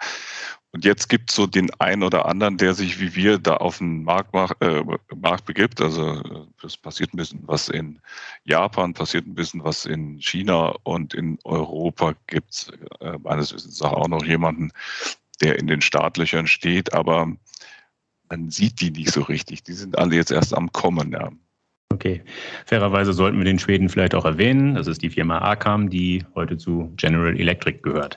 und 0.73 0.87
jetzt 0.87 1.09
gibt 1.09 1.31
es 1.31 1.37
so 1.37 1.47
den 1.47 1.71
einen 1.81 2.03
oder 2.03 2.25
anderen, 2.25 2.57
der 2.57 2.73
sich 2.73 2.99
wie 2.99 3.15
wir 3.15 3.39
da 3.39 3.59
auf 3.59 3.79
den 3.79 4.05
Markt, 4.05 4.35
äh, 4.61 4.83
Markt 5.15 5.45
begibt. 5.45 5.83
Also 5.83 6.47
es 6.65 6.79
passiert 6.79 7.13
ein 7.13 7.19
bisschen 7.19 7.41
was 7.47 7.69
in 7.69 8.01
Japan, 8.45 8.95
passiert 8.95 9.27
ein 9.27 9.35
bisschen 9.35 9.63
was 9.63 9.85
in 9.85 10.19
China 10.19 10.75
und 10.83 11.13
in 11.13 11.39
Europa 11.45 12.15
gibt 12.27 12.53
es 12.53 12.73
äh, 13.01 13.19
meines 13.23 13.53
Wissens 13.53 13.83
auch 13.83 14.09
noch 14.09 14.25
jemanden, 14.25 14.71
der 15.43 15.59
in 15.59 15.67
den 15.67 15.83
Startlöchern 15.83 16.47
steht, 16.47 16.95
aber 16.95 17.31
man 18.31 18.49
sieht 18.49 18.81
die 18.81 18.91
nicht 18.91 19.13
so 19.13 19.21
richtig. 19.23 19.63
Die 19.65 19.75
sind 19.75 19.99
alle 19.99 20.17
jetzt 20.17 20.31
erst 20.31 20.55
am 20.55 20.73
Kommen. 20.73 21.13
Ja. 21.13 21.31
Okay. 21.93 22.23
Fairerweise 22.65 23.13
sollten 23.13 23.37
wir 23.37 23.45
den 23.45 23.59
Schweden 23.59 23.91
vielleicht 23.91 24.15
auch 24.15 24.25
erwähnen. 24.25 24.77
Das 24.77 24.87
ist 24.87 25.03
die 25.03 25.11
Firma 25.11 25.39
Arcam, 25.39 25.91
die 25.91 26.25
heute 26.35 26.57
zu 26.57 26.91
General 26.97 27.39
Electric 27.39 27.81
gehört. 27.83 28.17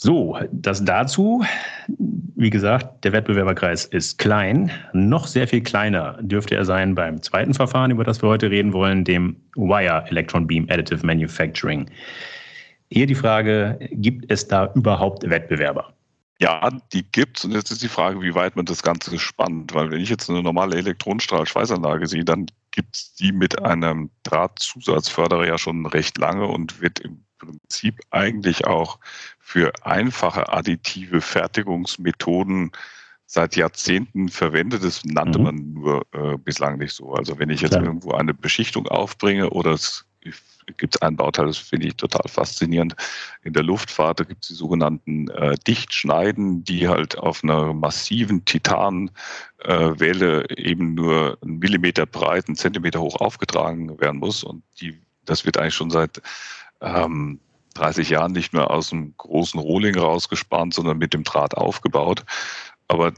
So, 0.00 0.38
das 0.52 0.84
dazu. 0.84 1.44
Wie 1.88 2.50
gesagt, 2.50 3.04
der 3.04 3.12
Wettbewerberkreis 3.12 3.84
ist 3.84 4.16
klein. 4.18 4.70
Noch 4.92 5.26
sehr 5.26 5.48
viel 5.48 5.60
kleiner 5.60 6.16
dürfte 6.22 6.54
er 6.54 6.64
sein 6.64 6.94
beim 6.94 7.20
zweiten 7.20 7.52
Verfahren, 7.52 7.90
über 7.90 8.04
das 8.04 8.22
wir 8.22 8.28
heute 8.28 8.48
reden 8.48 8.72
wollen, 8.72 9.04
dem 9.04 9.34
Wire 9.56 10.04
Electron 10.06 10.46
Beam 10.46 10.68
Additive 10.70 11.04
Manufacturing. 11.04 11.90
Hier 12.92 13.06
die 13.06 13.16
Frage, 13.16 13.76
gibt 13.90 14.30
es 14.30 14.46
da 14.46 14.72
überhaupt 14.76 15.28
Wettbewerber? 15.28 15.92
Ja, 16.38 16.70
die 16.92 17.02
gibt 17.10 17.38
es. 17.38 17.44
Und 17.44 17.50
jetzt 17.50 17.72
ist 17.72 17.82
die 17.82 17.88
Frage, 17.88 18.22
wie 18.22 18.36
weit 18.36 18.54
man 18.54 18.66
das 18.66 18.84
Ganze 18.84 19.18
spannt. 19.18 19.74
Weil 19.74 19.90
wenn 19.90 20.00
ich 20.00 20.10
jetzt 20.10 20.30
eine 20.30 20.44
normale 20.44 20.76
Elektronenstrahl-Schweißanlage 20.76 22.06
sehe, 22.06 22.24
dann 22.24 22.46
gibt 22.70 22.94
es 22.94 23.14
die 23.14 23.32
mit 23.32 23.64
einem 23.64 24.10
Drahtzusatzförderer 24.22 25.48
ja 25.48 25.58
schon 25.58 25.86
recht 25.86 26.18
lange 26.18 26.46
und 26.46 26.80
wird 26.80 27.00
im 27.00 27.24
Prinzip 27.38 28.00
eigentlich 28.10 28.66
auch 28.66 28.98
für 29.38 29.72
einfache 29.82 30.52
additive 30.52 31.20
Fertigungsmethoden 31.20 32.72
seit 33.26 33.56
Jahrzehnten 33.56 34.28
verwendet. 34.28 34.82
Das 34.82 35.04
nannte 35.04 35.38
mhm. 35.38 35.44
man 35.44 35.72
nur 35.72 36.06
äh, 36.12 36.36
bislang 36.38 36.78
nicht 36.78 36.94
so. 36.94 37.12
Also 37.12 37.38
wenn 37.38 37.50
ich 37.50 37.60
jetzt 37.60 37.72
Klar. 37.72 37.84
irgendwo 37.84 38.12
eine 38.12 38.34
Beschichtung 38.34 38.88
aufbringe 38.88 39.50
oder 39.50 39.72
es 39.72 40.06
gibt 40.76 41.02
ein 41.02 41.16
Bauteil, 41.16 41.46
das 41.46 41.58
finde 41.58 41.88
ich 41.88 41.96
total 41.96 42.28
faszinierend. 42.28 42.94
In 43.42 43.52
der 43.52 43.62
Luftfahrt 43.62 44.26
gibt 44.28 44.44
es 44.44 44.48
die 44.48 44.54
sogenannten 44.54 45.28
äh, 45.30 45.54
Dichtschneiden, 45.66 46.64
die 46.64 46.88
halt 46.88 47.18
auf 47.18 47.42
einer 47.42 47.72
massiven 47.72 48.44
Titanwelle 48.44 50.44
äh, 50.44 50.62
eben 50.62 50.94
nur 50.94 51.38
einen 51.42 51.58
Millimeter 51.58 52.06
breit, 52.06 52.48
einen 52.48 52.56
Zentimeter 52.56 53.00
hoch 53.00 53.16
aufgetragen 53.16 53.98
werden 54.00 54.20
muss. 54.20 54.44
Und 54.44 54.62
die, 54.80 55.00
das 55.24 55.46
wird 55.46 55.58
eigentlich 55.58 55.74
schon 55.74 55.90
seit 55.90 56.20
ähm, 56.80 57.40
30 57.74 58.10
Jahren 58.10 58.32
nicht 58.32 58.52
mehr 58.52 58.70
aus 58.70 58.90
dem 58.90 59.14
großen 59.16 59.60
Rohling 59.60 59.96
rausgespannt, 59.96 60.74
sondern 60.74 60.98
mit 60.98 61.14
dem 61.14 61.24
Draht 61.24 61.56
aufgebaut. 61.56 62.24
Aber 62.88 63.12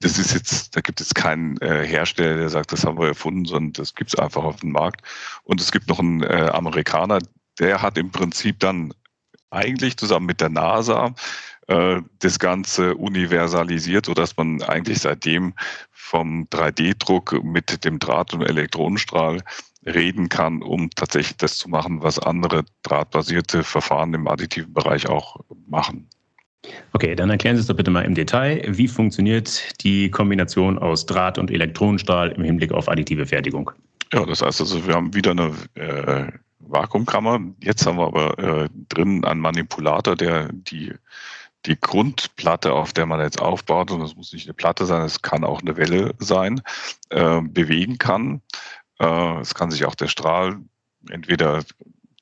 das 0.00 0.18
ist 0.18 0.34
jetzt, 0.34 0.76
da 0.76 0.80
gibt 0.80 1.00
es 1.00 1.14
keinen 1.14 1.56
äh, 1.58 1.86
Hersteller, 1.86 2.36
der 2.36 2.48
sagt, 2.48 2.72
das 2.72 2.84
haben 2.84 2.98
wir 2.98 3.08
erfunden, 3.08 3.44
sondern 3.44 3.72
das 3.72 3.94
gibt 3.94 4.12
es 4.12 4.18
einfach 4.18 4.44
auf 4.44 4.56
dem 4.56 4.72
Markt. 4.72 5.02
Und 5.44 5.60
es 5.60 5.72
gibt 5.72 5.88
noch 5.88 5.98
einen 5.98 6.22
äh, 6.22 6.50
Amerikaner, 6.52 7.18
der 7.58 7.82
hat 7.82 7.96
im 7.96 8.10
Prinzip 8.10 8.60
dann 8.60 8.92
eigentlich 9.50 9.96
zusammen 9.96 10.26
mit 10.26 10.40
der 10.40 10.50
NASA 10.50 11.14
äh, 11.68 12.02
das 12.18 12.38
Ganze 12.38 12.94
universalisiert, 12.96 14.06
sodass 14.06 14.36
man 14.36 14.62
eigentlich 14.62 15.00
seitdem 15.00 15.54
vom 15.92 16.44
3D-Druck 16.50 17.42
mit 17.42 17.84
dem 17.84 17.98
Draht- 17.98 18.34
und 18.34 18.42
Elektronenstrahl 18.42 19.42
reden 19.86 20.28
kann, 20.28 20.62
um 20.62 20.90
tatsächlich 20.90 21.36
das 21.36 21.58
zu 21.58 21.68
machen, 21.68 22.02
was 22.02 22.18
andere 22.18 22.64
drahtbasierte 22.82 23.62
Verfahren 23.62 24.12
im 24.14 24.26
additiven 24.26 24.72
Bereich 24.72 25.08
auch 25.08 25.40
machen. 25.66 26.08
Okay, 26.92 27.14
dann 27.14 27.30
erklären 27.30 27.56
Sie 27.56 27.60
es 27.60 27.66
doch 27.66 27.76
bitte 27.76 27.90
mal 27.90 28.02
im 28.02 28.14
Detail. 28.14 28.62
Wie 28.66 28.88
funktioniert 28.88 29.82
die 29.84 30.10
Kombination 30.10 30.78
aus 30.78 31.06
Draht- 31.06 31.38
und 31.38 31.50
Elektronenstrahl 31.50 32.32
im 32.32 32.42
Hinblick 32.42 32.72
auf 32.72 32.88
additive 32.88 33.26
Fertigung? 33.26 33.70
Ja, 34.12 34.24
das 34.24 34.42
heißt 34.42 34.60
also, 34.60 34.86
wir 34.86 34.94
haben 34.94 35.14
wieder 35.14 35.32
eine 35.32 35.52
äh, 35.74 36.32
Vakuumkammer. 36.58 37.40
Jetzt 37.62 37.86
haben 37.86 37.98
wir 37.98 38.06
aber 38.06 38.38
äh, 38.38 38.68
drin 38.88 39.24
einen 39.24 39.40
Manipulator, 39.40 40.16
der 40.16 40.48
die, 40.52 40.92
die 41.66 41.78
Grundplatte, 41.80 42.72
auf 42.72 42.92
der 42.92 43.06
man 43.06 43.20
jetzt 43.20 43.40
aufbaut, 43.40 43.90
und 43.90 44.00
das 44.00 44.16
muss 44.16 44.32
nicht 44.32 44.46
eine 44.46 44.54
Platte 44.54 44.86
sein, 44.86 45.02
es 45.02 45.22
kann 45.22 45.44
auch 45.44 45.60
eine 45.60 45.76
Welle 45.76 46.14
sein, 46.18 46.62
äh, 47.10 47.40
bewegen 47.42 47.98
kann. 47.98 48.42
Äh, 48.98 49.40
es 49.40 49.54
kann 49.54 49.70
sich 49.70 49.84
auch 49.84 49.94
der 49.94 50.08
Strahl 50.08 50.58
entweder 51.08 51.62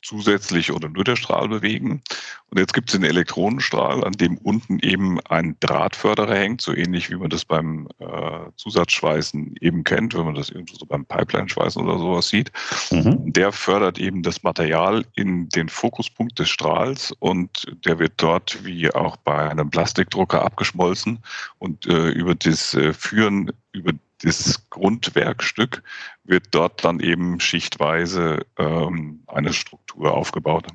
zusätzlich 0.04 0.70
oder 0.72 0.88
nur 0.88 1.04
der 1.04 1.16
Strahl 1.16 1.48
bewegen. 1.48 2.02
Und 2.50 2.58
jetzt 2.58 2.74
gibt 2.74 2.90
es 2.90 2.92
den 2.92 3.04
Elektronenstrahl, 3.04 4.04
an 4.04 4.12
dem 4.12 4.36
unten 4.38 4.78
eben 4.78 5.18
ein 5.26 5.56
Drahtförderer 5.60 6.36
hängt, 6.36 6.60
so 6.60 6.72
ähnlich 6.72 7.10
wie 7.10 7.16
man 7.16 7.30
das 7.30 7.44
beim 7.44 7.88
äh, 7.98 8.50
Zusatzschweißen 8.56 9.56
eben 9.60 9.82
kennt, 9.82 10.14
wenn 10.14 10.26
man 10.26 10.34
das 10.34 10.50
irgendwo 10.50 10.76
so 10.76 10.86
beim 10.86 11.04
Pipeline-Schweißen 11.06 11.82
oder 11.82 11.98
sowas 11.98 12.28
sieht. 12.28 12.52
Mhm. 12.90 13.32
Der 13.32 13.50
fördert 13.50 13.98
eben 13.98 14.22
das 14.22 14.42
Material 14.42 15.04
in 15.14 15.48
den 15.48 15.68
Fokuspunkt 15.68 16.38
des 16.38 16.50
Strahls 16.50 17.12
und 17.18 17.66
der 17.84 17.98
wird 17.98 18.12
dort 18.18 18.64
wie 18.64 18.92
auch 18.94 19.16
bei 19.16 19.50
einem 19.50 19.70
Plastikdrucker 19.70 20.44
abgeschmolzen 20.44 21.18
und 21.58 21.86
äh, 21.86 22.10
über 22.10 22.34
das 22.34 22.74
äh, 22.74 22.92
Führen 22.92 23.50
über 23.72 23.92
das 24.24 24.68
Grundwerkstück 24.70 25.82
wird 26.24 26.46
dort 26.52 26.84
dann 26.84 27.00
eben 27.00 27.40
schichtweise 27.40 28.46
ähm, 28.58 29.22
eine 29.26 29.52
Struktur 29.52 30.14
aufgebaut. 30.14 30.66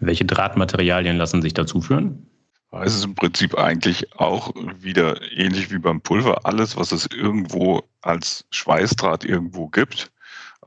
Welche 0.00 0.24
Drahtmaterialien 0.24 1.16
lassen 1.16 1.42
sich 1.42 1.54
dazu 1.54 1.80
führen? 1.80 2.26
Es 2.70 2.94
ist 2.94 3.04
im 3.04 3.14
Prinzip 3.14 3.56
eigentlich 3.56 4.12
auch 4.18 4.52
wieder 4.54 5.20
ähnlich 5.32 5.70
wie 5.70 5.78
beim 5.78 6.00
Pulver. 6.02 6.44
Alles, 6.44 6.76
was 6.76 6.92
es 6.92 7.06
irgendwo 7.06 7.82
als 8.02 8.44
Schweißdraht 8.50 9.24
irgendwo 9.24 9.68
gibt, 9.68 10.12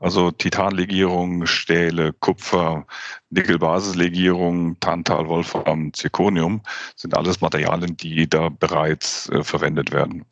also 0.02 0.32
Titanlegierung, 0.32 1.46
Stähle, 1.46 2.12
Kupfer, 2.12 2.86
Nickelbasislegierung, 3.30 4.80
Tantal, 4.80 5.28
Wolfram, 5.28 5.92
Zirconium, 5.92 6.62
sind 6.96 7.16
alles 7.16 7.40
Materialien, 7.40 7.96
die 7.96 8.28
da 8.28 8.48
bereits 8.48 9.28
äh, 9.28 9.44
verwendet 9.44 9.92
werden. 9.92 10.24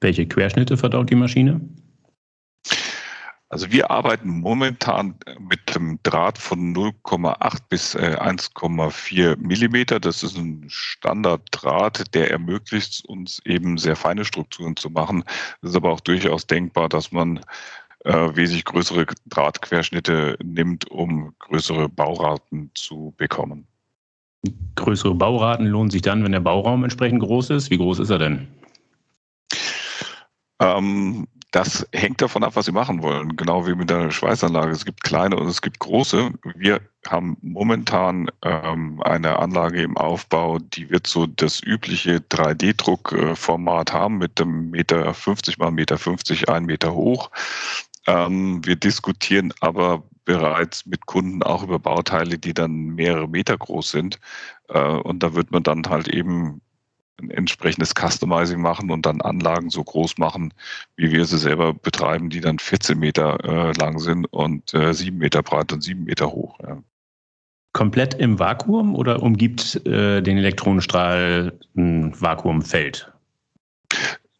Welche 0.00 0.26
Querschnitte 0.26 0.76
verdaut 0.76 1.10
die 1.10 1.14
Maschine? 1.14 1.60
Also 3.50 3.72
wir 3.72 3.90
arbeiten 3.90 4.28
momentan 4.28 5.16
mit 5.40 5.74
einem 5.74 5.98
Draht 6.04 6.38
von 6.38 6.72
0,8 6.72 7.58
bis 7.68 7.96
1,4 7.96 9.32
äh, 9.32 9.36
Millimeter. 9.36 9.98
Das 9.98 10.22
ist 10.22 10.38
ein 10.38 10.66
Standarddraht, 10.68 12.14
der 12.14 12.30
ermöglicht 12.30 13.04
uns 13.06 13.42
eben 13.44 13.76
sehr 13.76 13.96
feine 13.96 14.24
Strukturen 14.24 14.76
zu 14.76 14.88
machen. 14.88 15.24
Es 15.62 15.70
ist 15.70 15.76
aber 15.76 15.90
auch 15.90 16.00
durchaus 16.00 16.46
denkbar, 16.46 16.88
dass 16.88 17.10
man 17.10 17.40
äh, 18.04 18.12
wesentlich 18.36 18.66
größere 18.66 19.06
Drahtquerschnitte 19.26 20.38
nimmt, 20.44 20.88
um 20.88 21.34
größere 21.40 21.88
Bauraten 21.88 22.70
zu 22.74 23.12
bekommen. 23.16 23.66
Größere 24.76 25.16
Bauraten 25.16 25.66
lohnen 25.66 25.90
sich 25.90 26.02
dann, 26.02 26.22
wenn 26.22 26.32
der 26.32 26.40
Bauraum 26.40 26.84
entsprechend 26.84 27.20
groß 27.20 27.50
ist. 27.50 27.70
Wie 27.70 27.78
groß 27.78 27.98
ist 27.98 28.10
er 28.10 28.18
denn? 28.18 28.46
Ähm, 30.60 31.26
das 31.50 31.86
hängt 31.92 32.22
davon 32.22 32.44
ab, 32.44 32.54
was 32.54 32.66
Sie 32.66 32.72
machen 32.72 33.02
wollen. 33.02 33.36
Genau 33.36 33.66
wie 33.66 33.74
mit 33.74 33.90
der 33.90 34.12
Schweißanlage. 34.12 34.70
Es 34.70 34.84
gibt 34.84 35.02
kleine 35.02 35.36
und 35.36 35.48
es 35.48 35.62
gibt 35.62 35.80
große. 35.80 36.30
Wir 36.54 36.80
haben 37.08 37.36
momentan 37.42 38.30
ähm, 38.42 39.02
eine 39.02 39.38
Anlage 39.38 39.82
im 39.82 39.96
Aufbau, 39.96 40.58
die 40.58 40.90
wird 40.90 41.08
so 41.08 41.26
das 41.26 41.60
übliche 41.60 42.18
3D-Druckformat 42.18 43.92
haben 43.92 44.18
mit 44.18 44.40
einem 44.40 44.70
Meter 44.70 45.12
50 45.12 45.58
mal 45.58 45.72
Meter 45.72 45.98
50, 45.98 46.48
ein 46.48 46.66
Meter 46.66 46.94
hoch. 46.94 47.30
Ähm, 48.06 48.64
wir 48.64 48.76
diskutieren 48.76 49.52
aber 49.60 50.04
bereits 50.24 50.86
mit 50.86 51.06
Kunden 51.06 51.42
auch 51.42 51.64
über 51.64 51.80
Bauteile, 51.80 52.38
die 52.38 52.54
dann 52.54 52.90
mehrere 52.90 53.28
Meter 53.28 53.58
groß 53.58 53.90
sind. 53.90 54.20
Äh, 54.68 54.78
und 54.78 55.22
da 55.22 55.34
wird 55.34 55.50
man 55.50 55.64
dann 55.64 55.82
halt 55.88 56.06
eben 56.06 56.60
ein 57.20 57.30
entsprechendes 57.30 57.94
Customizing 57.94 58.60
machen 58.60 58.90
und 58.90 59.06
dann 59.06 59.20
Anlagen 59.20 59.70
so 59.70 59.82
groß 59.82 60.18
machen, 60.18 60.52
wie 60.96 61.12
wir 61.12 61.24
sie 61.24 61.38
selber 61.38 61.74
betreiben, 61.74 62.30
die 62.30 62.40
dann 62.40 62.58
14 62.58 62.98
Meter 62.98 63.38
äh, 63.44 63.72
lang 63.78 63.98
sind 63.98 64.26
und 64.26 64.74
äh, 64.74 64.92
7 64.92 65.16
Meter 65.16 65.42
breit 65.42 65.72
und 65.72 65.82
7 65.82 66.04
Meter 66.04 66.32
hoch. 66.32 66.58
Ja. 66.60 66.82
Komplett 67.72 68.14
im 68.14 68.38
Vakuum 68.38 68.96
oder 68.96 69.22
umgibt 69.22 69.86
äh, 69.86 70.22
den 70.22 70.38
Elektronenstrahl 70.38 71.58
ein 71.76 72.20
Vakuumfeld? 72.20 73.12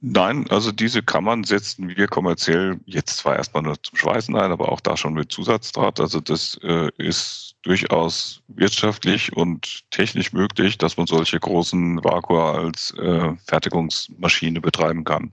Nein, 0.02 0.46
also 0.48 0.72
diese 0.72 1.02
Kammern 1.02 1.44
setzen 1.44 1.94
wir 1.94 2.06
kommerziell 2.06 2.80
jetzt 2.86 3.18
zwar 3.18 3.36
erstmal 3.36 3.62
nur 3.62 3.82
zum 3.82 3.98
Schweißen 3.98 4.34
ein, 4.34 4.50
aber 4.50 4.72
auch 4.72 4.80
da 4.80 4.96
schon 4.96 5.12
mit 5.12 5.30
Zusatzdraht. 5.30 6.00
Also 6.00 6.20
das 6.20 6.58
äh, 6.62 6.88
ist 6.96 7.54
durchaus 7.62 8.42
wirtschaftlich 8.48 9.36
und 9.36 9.82
technisch 9.90 10.32
möglich, 10.32 10.78
dass 10.78 10.96
man 10.96 11.06
solche 11.06 11.38
großen 11.38 12.02
Vakua 12.02 12.52
als 12.52 12.94
äh, 12.98 13.32
Fertigungsmaschine 13.46 14.62
betreiben 14.62 15.04
kann. 15.04 15.32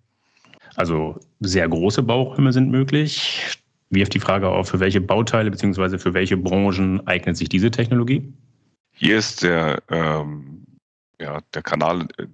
Also 0.75 1.17
sehr 1.39 1.69
große 1.69 2.03
Bauräume 2.03 2.51
sind 2.51 2.69
möglich. 2.69 3.57
Wirft 3.89 4.13
die 4.15 4.19
Frage 4.19 4.49
auf, 4.49 4.67
für 4.67 4.81
welche 4.81 4.99
Bauteile 4.99 5.49
bzw. 5.49 5.97
für 5.97 6.13
welche 6.13 6.35
Branchen 6.35 7.07
eignet 7.07 7.37
sich 7.37 7.47
diese 7.47 7.71
Technologie? 7.71 8.33
Hier 8.91 9.17
ist 9.17 9.43
der, 9.43 9.81
ähm, 9.89 10.65
ja, 11.21 11.39
der 11.53 11.61
Kanal 11.61 12.07
äh, 12.17 12.25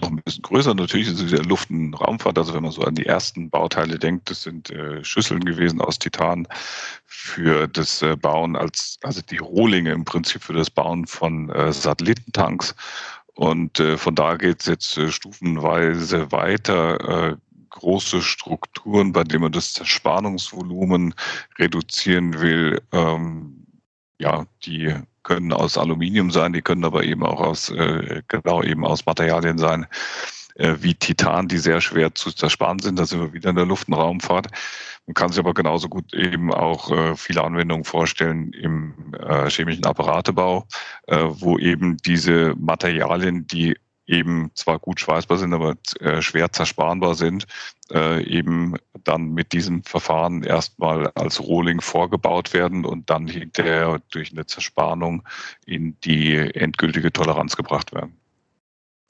noch 0.00 0.10
ein 0.10 0.22
bisschen 0.24 0.42
größer. 0.42 0.74
Natürlich 0.74 1.08
ist 1.08 1.20
es 1.20 1.30
der 1.30 1.44
Luft- 1.44 1.70
und 1.70 1.94
Raumfahrt. 1.94 2.38
Also 2.38 2.54
wenn 2.54 2.62
man 2.62 2.72
so 2.72 2.82
an 2.82 2.94
die 2.94 3.06
ersten 3.06 3.50
Bauteile 3.50 3.98
denkt, 3.98 4.30
das 4.30 4.42
sind 4.42 4.70
äh, 4.70 5.04
Schüsseln 5.04 5.44
gewesen 5.44 5.80
aus 5.80 5.98
Titan 5.98 6.46
für 7.06 7.68
das 7.68 8.02
äh, 8.02 8.16
Bauen 8.16 8.56
als, 8.56 8.98
also 9.02 9.20
die 9.22 9.38
Rohlinge 9.38 9.92
im 9.92 10.04
Prinzip 10.04 10.42
für 10.42 10.52
das 10.52 10.70
Bauen 10.70 11.06
von 11.06 11.50
äh, 11.50 11.72
Satellitentanks. 11.72 12.74
Und 13.34 13.80
äh, 13.80 13.96
von 13.96 14.14
da 14.14 14.36
geht 14.36 14.60
es 14.60 14.66
jetzt 14.66 14.98
äh, 14.98 15.10
stufenweise 15.10 16.30
weiter. 16.30 17.32
Äh, 17.32 17.36
große 17.70 18.22
Strukturen, 18.22 19.12
bei 19.12 19.24
denen 19.24 19.42
man 19.42 19.52
das 19.52 19.72
Zerspannungsvolumen 19.72 21.12
reduzieren 21.58 22.40
will, 22.40 22.80
ähm, 22.92 23.66
ja, 24.18 24.46
die 24.64 24.94
können 25.24 25.52
aus 25.52 25.76
Aluminium 25.76 26.30
sein, 26.30 26.52
die 26.52 26.62
können 26.62 26.84
aber 26.84 27.02
eben 27.02 27.24
auch 27.24 27.40
aus, 27.40 27.70
äh, 27.70 28.22
genau 28.28 28.62
eben 28.62 28.86
aus 28.86 29.04
Materialien 29.06 29.58
sein, 29.58 29.86
äh, 30.54 30.76
wie 30.80 30.94
Titan, 30.94 31.48
die 31.48 31.58
sehr 31.58 31.80
schwer 31.80 32.14
zu 32.14 32.30
zersparen 32.30 32.78
sind. 32.78 32.98
Da 32.98 33.06
sind 33.06 33.20
wir 33.20 33.32
wieder 33.32 33.50
in 33.50 33.56
der 33.56 33.66
Luft- 33.66 33.88
und 33.88 33.94
Raumfahrt. 33.94 34.48
Man 35.06 35.14
kann 35.14 35.30
sich 35.30 35.38
aber 35.38 35.52
genauso 35.52 35.88
gut 35.88 36.14
eben 36.14 36.52
auch 36.52 36.90
äh, 36.90 37.16
viele 37.16 37.42
Anwendungen 37.42 37.84
vorstellen 37.84 38.52
im 38.52 38.94
äh, 39.18 39.50
chemischen 39.50 39.84
Apparatebau, 39.84 40.66
äh, 41.08 41.24
wo 41.28 41.58
eben 41.58 41.96
diese 41.98 42.54
Materialien, 42.56 43.46
die 43.46 43.76
eben 44.06 44.50
zwar 44.54 44.78
gut 44.78 45.00
schweißbar 45.00 45.38
sind, 45.38 45.54
aber 45.54 45.74
äh, 46.00 46.20
schwer 46.20 46.52
zersparbar 46.52 47.14
sind, 47.14 47.46
äh, 47.92 48.22
eben 48.24 48.74
dann 49.04 49.32
mit 49.32 49.52
diesem 49.52 49.82
Verfahren 49.84 50.42
erstmal 50.42 51.10
als 51.14 51.40
Rohling 51.40 51.80
vorgebaut 51.80 52.52
werden 52.52 52.84
und 52.84 53.10
dann 53.10 53.26
hinterher 53.26 54.00
durch 54.10 54.32
eine 54.32 54.46
Zersparung 54.46 55.22
in 55.66 55.98
die 56.00 56.34
endgültige 56.36 57.12
Toleranz 57.12 57.56
gebracht 57.56 57.94
werden. 57.94 58.16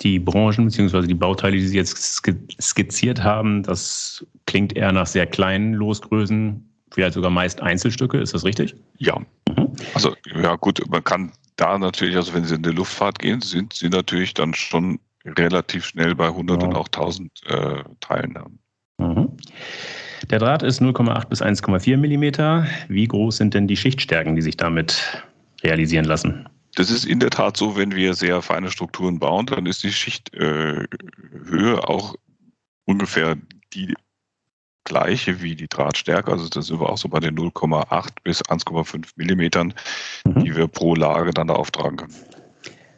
Die 0.03 0.19
Branchen 0.19 0.67
bzw. 0.67 1.07
die 1.07 1.15
Bauteile, 1.15 1.57
die 1.57 1.67
Sie 1.67 1.77
jetzt 1.77 2.23
skizziert 2.61 3.23
haben, 3.23 3.63
das 3.63 4.27
klingt 4.47 4.77
eher 4.77 4.93
nach 4.93 5.07
sehr 5.07 5.27
kleinen 5.27 5.75
Losgrößen, 5.75 6.69
vielleicht 6.91 7.15
sogar 7.15 7.31
meist 7.31 7.63
Einzelstücke, 7.63 8.19
ist 8.19 8.35
das 8.35 8.45
richtig? 8.45 8.75
Ja. 8.99 9.21
Mhm. 9.49 9.73
Also 9.95 10.15
ja 10.35 10.57
gut, 10.57 10.83
man 10.89 11.03
kann 11.03 11.33
da 11.57 11.79
natürlich, 11.79 12.17
also 12.17 12.35
wenn 12.35 12.45
Sie 12.45 12.55
in 12.55 12.63
die 12.63 12.71
Luftfahrt 12.71 13.19
gehen, 13.19 13.41
sind 13.41 13.73
Sie 13.73 13.89
natürlich 13.89 14.35
dann 14.35 14.55
schon 14.55 14.99
relativ 15.25 15.87
schnell 15.87 16.15
bei 16.15 16.27
100 16.27 16.61
ja. 16.61 16.69
und 16.69 16.77
auch 16.77 16.87
1000 16.87 17.31
äh, 17.47 17.83
Teilnahmen. 18.01 18.59
Mhm. 18.99 19.37
Der 20.31 20.39
Draht 20.39 20.63
ist 20.63 20.81
0,8 20.81 21.29
bis 21.29 21.43
1,4 21.43 21.97
Millimeter. 21.97 22.67
Wie 22.89 23.07
groß 23.07 23.37
sind 23.37 23.55
denn 23.55 23.69
die 23.69 23.77
Schichtstärken, 23.77 24.37
die 24.37 24.43
sich 24.43 24.57
damit 24.57 25.23
realisieren 25.63 26.05
lassen? 26.05 26.49
Das 26.77 26.91
ist 26.91 27.05
in 27.05 27.21
der 27.21 27.31
Tat 27.31 27.57
so, 27.57 27.77
wenn 27.77 27.95
wir 27.95 28.15
sehr 28.15 28.43
feine 28.43 28.71
Strukturen 28.71 29.19
bauen, 29.19 29.47
dann 29.47 29.67
ist 29.67 29.83
die 29.83 29.93
Schichthöhe 29.93 30.89
äh, 31.53 31.75
auch 31.75 32.15
ungefähr 32.85 33.37
die 33.73 33.95
gleiche 34.85 35.43
wie 35.43 35.57
die 35.57 35.69
Drahtstärke. 35.69 36.31
Also 36.31 36.49
das 36.49 36.67
sind 36.67 36.81
wir 36.81 36.89
auch 36.89 36.99
so 36.99 37.09
bei 37.09 37.21
den 37.21 37.37
0,8 37.37 38.09
bis 38.23 38.43
1,5 38.43 39.13
Millimetern, 39.17 39.75
mhm. 40.25 40.45
die 40.45 40.55
wir 40.55 40.69
pro 40.69 40.95
Lage 40.95 41.33
dann 41.33 41.49
da 41.49 41.55
auftragen 41.55 41.97
können. 41.97 42.15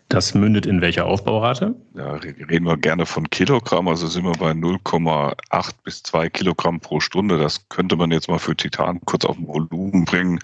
Das 0.08 0.34
mündet 0.34 0.66
in 0.66 0.80
welcher 0.80 1.06
Aufbaurate? 1.06 1.74
Ja, 1.94 2.12
reden 2.14 2.64
wir 2.64 2.76
gerne 2.76 3.06
von 3.06 3.28
Kilogramm, 3.28 3.88
also 3.88 4.06
sind 4.06 4.24
wir 4.24 4.32
bei 4.32 4.52
0,8 4.52 5.70
bis 5.82 6.04
2 6.04 6.28
Kilogramm 6.28 6.78
pro 6.78 7.00
Stunde. 7.00 7.38
Das 7.38 7.68
könnte 7.68 7.96
man 7.96 8.12
jetzt 8.12 8.28
mal 8.28 8.38
für 8.38 8.54
Titan 8.54 9.00
kurz 9.04 9.24
auf 9.24 9.36
ein 9.36 9.48
Volumen 9.48 10.04
bringen. 10.04 10.38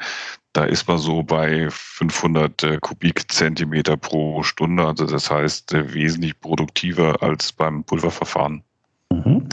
Da 0.53 0.65
ist 0.65 0.89
man 0.89 0.99
so 0.99 1.23
bei 1.23 1.69
500 1.71 2.63
äh, 2.65 2.79
Kubikzentimeter 2.81 3.97
pro 3.97 4.43
Stunde. 4.43 4.85
Also 4.85 5.07
das 5.07 5.31
heißt 5.31 5.73
äh, 5.73 5.95
wesentlich 5.95 6.39
produktiver 6.41 7.23
als 7.23 7.53
beim 7.53 7.85
Pulververfahren. 7.85 8.65
Mhm. 9.11 9.49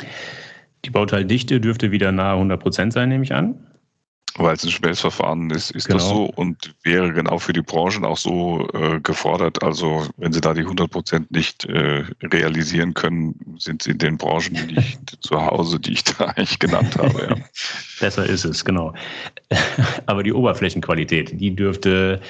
Die 0.85 0.89
Bauteildichte 0.89 1.59
dürfte 1.59 1.91
wieder 1.91 2.11
nahe 2.11 2.33
100 2.33 2.59
Prozent 2.59 2.93
sein, 2.93 3.09
nehme 3.09 3.23
ich 3.23 3.33
an. 3.33 3.55
Weil 4.35 4.55
es 4.55 4.63
ein 4.63 4.69
Schmelzverfahren 4.69 5.49
ist, 5.49 5.71
ist 5.71 5.87
genau. 5.87 5.97
das 5.97 6.07
so 6.07 6.25
und 6.35 6.75
wäre 6.83 7.11
genau 7.11 7.39
für 7.39 7.51
die 7.51 7.61
Branchen 7.61 8.05
auch 8.05 8.15
so 8.15 8.67
äh, 8.73 8.99
gefordert. 9.01 9.63
Also 9.63 10.07
wenn 10.17 10.31
sie 10.31 10.39
da 10.39 10.53
die 10.53 10.61
100 10.61 10.89
Prozent 10.89 11.31
nicht 11.31 11.65
äh, 11.65 12.05
realisieren 12.23 12.93
können, 12.93 13.57
sind 13.57 13.81
sie 13.81 13.91
in 13.91 13.97
den 13.97 14.17
Branchen 14.17 14.53
nicht 14.67 15.17
zu 15.21 15.41
Hause, 15.41 15.79
die 15.79 15.93
ich 15.93 16.03
da 16.03 16.25
eigentlich 16.25 16.59
genannt 16.59 16.95
habe. 16.97 17.27
Ja. 17.29 17.35
Besser 17.99 18.25
ist 18.25 18.45
es, 18.45 18.63
genau. 18.63 18.93
Aber 20.05 20.23
die 20.23 20.31
Oberflächenqualität, 20.31 21.39
die 21.41 21.55
dürfte 21.55 22.21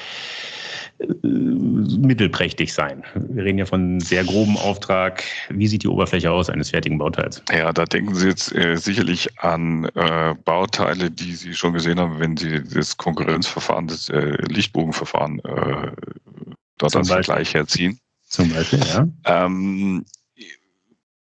mittelprächtig 1.24 2.74
sein. 2.74 3.04
Wir 3.16 3.46
reden 3.46 3.58
ja 3.58 3.66
von 3.66 4.00
sehr 4.00 4.24
grobem 4.24 4.58
Auftrag. 4.58 5.24
Wie 5.50 5.68
sieht 5.68 5.84
die 5.84 5.88
Oberfläche 5.88 6.30
aus 6.32 6.50
eines 6.50 6.72
fertigen 6.72 6.98
Bauteils? 6.98 7.42
Ja, 7.52 7.72
da 7.72 7.86
denken 7.86 8.16
Sie 8.16 8.28
jetzt 8.28 8.54
äh, 8.54 8.76
sicherlich 8.76 9.40
an 9.40 9.86
äh, 9.96 10.36
Bauteile, 10.44 11.10
die 11.10 11.34
Sie 11.34 11.54
schon 11.54 11.74
gesehen 11.74 12.00
haben, 12.00 12.20
wenn 12.20 12.36
Sie 12.36 12.64
das 12.64 12.98
Konkurrenzverfahren, 12.98 13.88
das 13.88 14.10
äh, 14.10 14.38
Lichtbogenverfahren 14.48 15.40
äh, 15.40 15.92
dort 16.78 16.92
Zum 16.92 17.00
als 17.00 17.08
Vergleich 17.08 17.54
herziehen. 17.54 18.00
Zum 18.26 18.50
Beispiel, 18.50 18.80
ja. 18.80 19.08
Ähm, 19.26 20.06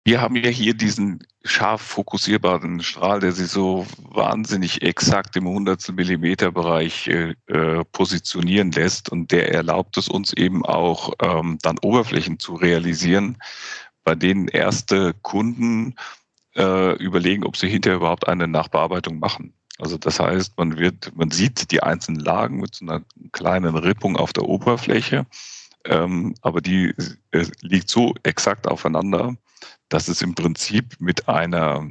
wir 0.05 0.21
haben 0.21 0.37
ja 0.37 0.51
hier 0.51 0.75
diesen 0.75 1.19
scharf 1.47 1.81
fokussierbaren 1.83 2.83
Strahl, 2.83 3.21
der 3.21 3.33
sich 3.33 3.49
so 3.49 3.87
wahnsinnig 3.99 4.83
exakt 4.83 5.37
im 5.37 5.47
Hundertstel 5.47 5.95
Millimeter 5.95 6.53
Bereich 6.53 7.09
äh, 7.09 7.35
äh, 7.47 7.85
positionieren 7.93 8.73
lässt 8.73 9.11
und 9.11 9.33
der 9.33 9.53
erlaubt 9.53 9.97
es 9.97 10.09
uns 10.09 10.33
eben 10.33 10.65
auch 10.65 11.13
ähm, 11.23 11.59
dann 11.63 11.79
Oberflächen 11.79 12.39
zu 12.39 12.55
realisieren, 12.55 13.39
bei 14.05 14.15
denen 14.15 14.49
erste 14.49 15.15
Kunden 15.23 15.95
äh, 16.57 16.97
überlegen, 16.97 17.45
ob 17.45 17.57
sie 17.57 17.69
hinterher 17.69 17.99
überhaupt 17.99 18.29
eine 18.29 18.49
Nachbearbeitung 18.49 19.19
machen. 19.19 19.53
Also 19.79 19.99
das 19.99 20.19
heißt, 20.19 20.57
man 20.57 20.79
wird, 20.79 21.13
man 21.17 21.31
sieht 21.31 21.71
die 21.71 21.83
einzelnen 21.83 22.21
Lagen 22.21 22.61
mit 22.61 22.77
so 22.77 22.87
einer 22.87 23.03
kleinen 23.33 23.77
Rippung 23.77 24.17
auf 24.17 24.33
der 24.33 24.45
Oberfläche, 24.45 25.27
ähm, 25.85 26.35
aber 26.41 26.61
die 26.61 26.95
äh, 27.33 27.45
liegt 27.61 27.91
so 27.91 28.15
exakt 28.23 28.67
aufeinander, 28.67 29.37
dass 29.89 30.09
es 30.09 30.23
im 30.23 30.35
Prinzip 30.35 30.97
mit 30.99 31.29
einer 31.29 31.91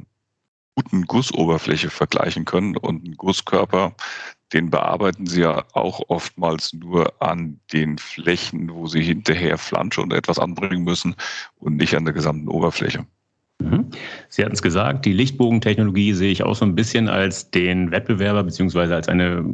guten 0.76 1.02
Gussoberfläche 1.02 1.90
vergleichen 1.90 2.44
können. 2.44 2.76
Und 2.76 3.04
ein 3.04 3.16
Gusskörper, 3.16 3.94
den 4.52 4.70
bearbeiten 4.70 5.26
Sie 5.26 5.40
ja 5.40 5.64
auch 5.72 6.00
oftmals 6.08 6.72
nur 6.72 7.20
an 7.20 7.58
den 7.72 7.98
Flächen, 7.98 8.72
wo 8.72 8.86
Sie 8.86 9.02
hinterher 9.02 9.58
Flansche 9.58 10.02
und 10.02 10.12
etwas 10.12 10.38
anbringen 10.38 10.84
müssen 10.84 11.16
und 11.56 11.76
nicht 11.76 11.96
an 11.96 12.04
der 12.04 12.14
gesamten 12.14 12.48
Oberfläche. 12.48 13.06
Mhm. 13.58 13.86
Sie 14.28 14.44
hatten 14.44 14.52
es 14.52 14.62
gesagt, 14.62 15.06
die 15.06 15.14
Lichtbogentechnologie 15.14 16.12
sehe 16.12 16.30
ich 16.30 16.42
auch 16.42 16.54
so 16.54 16.66
ein 16.66 16.74
bisschen 16.74 17.08
als 17.08 17.50
den 17.50 17.90
Wettbewerber 17.90 18.44
beziehungsweise 18.44 18.94
als 18.94 19.08
eine 19.08 19.44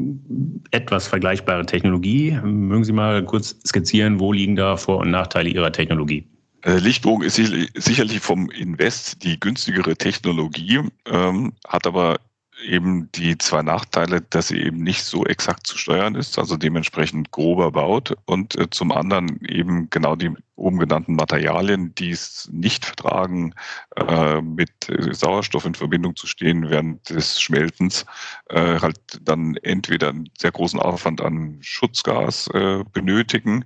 etwas 0.72 1.06
vergleichbare 1.06 1.64
Technologie. 1.64 2.32
Mögen 2.42 2.82
Sie 2.82 2.92
mal 2.92 3.24
kurz 3.24 3.56
skizzieren, 3.64 4.18
wo 4.18 4.32
liegen 4.32 4.56
da 4.56 4.76
Vor- 4.76 4.98
und 4.98 5.10
Nachteile 5.12 5.50
Ihrer 5.50 5.70
Technologie? 5.70 6.26
Äh, 6.62 6.78
Lichtbogen 6.78 7.26
ist 7.26 7.36
sicherlich 7.36 8.20
vom 8.20 8.50
Invest 8.50 9.22
die 9.24 9.38
günstigere 9.38 9.96
Technologie, 9.96 10.80
ähm, 11.06 11.52
hat 11.66 11.86
aber 11.86 12.18
eben 12.62 13.10
die 13.12 13.36
zwei 13.38 13.62
Nachteile, 13.62 14.20
dass 14.20 14.48
sie 14.48 14.62
eben 14.62 14.82
nicht 14.82 15.04
so 15.04 15.24
exakt 15.26 15.66
zu 15.66 15.76
steuern 15.76 16.14
ist, 16.14 16.38
also 16.38 16.56
dementsprechend 16.56 17.30
grober 17.30 17.72
baut 17.72 18.14
und 18.26 18.56
äh, 18.56 18.70
zum 18.70 18.92
anderen 18.92 19.40
eben 19.44 19.90
genau 19.90 20.16
die 20.16 20.30
oben 20.54 20.78
genannten 20.78 21.16
Materialien, 21.16 21.94
die 21.96 22.10
es 22.10 22.48
nicht 22.52 22.84
vertragen, 22.84 23.54
äh, 23.96 24.40
mit 24.40 24.88
äh, 24.88 25.12
Sauerstoff 25.12 25.64
in 25.64 25.74
Verbindung 25.74 26.14
zu 26.14 26.28
stehen 26.28 26.70
während 26.70 27.10
des 27.10 27.40
Schmelzens, 27.40 28.06
äh, 28.50 28.78
halt 28.80 29.00
dann 29.22 29.56
entweder 29.56 30.10
einen 30.10 30.30
sehr 30.38 30.52
großen 30.52 30.78
Aufwand 30.78 31.20
an 31.20 31.58
Schutzgas 31.60 32.46
äh, 32.54 32.84
benötigen, 32.92 33.64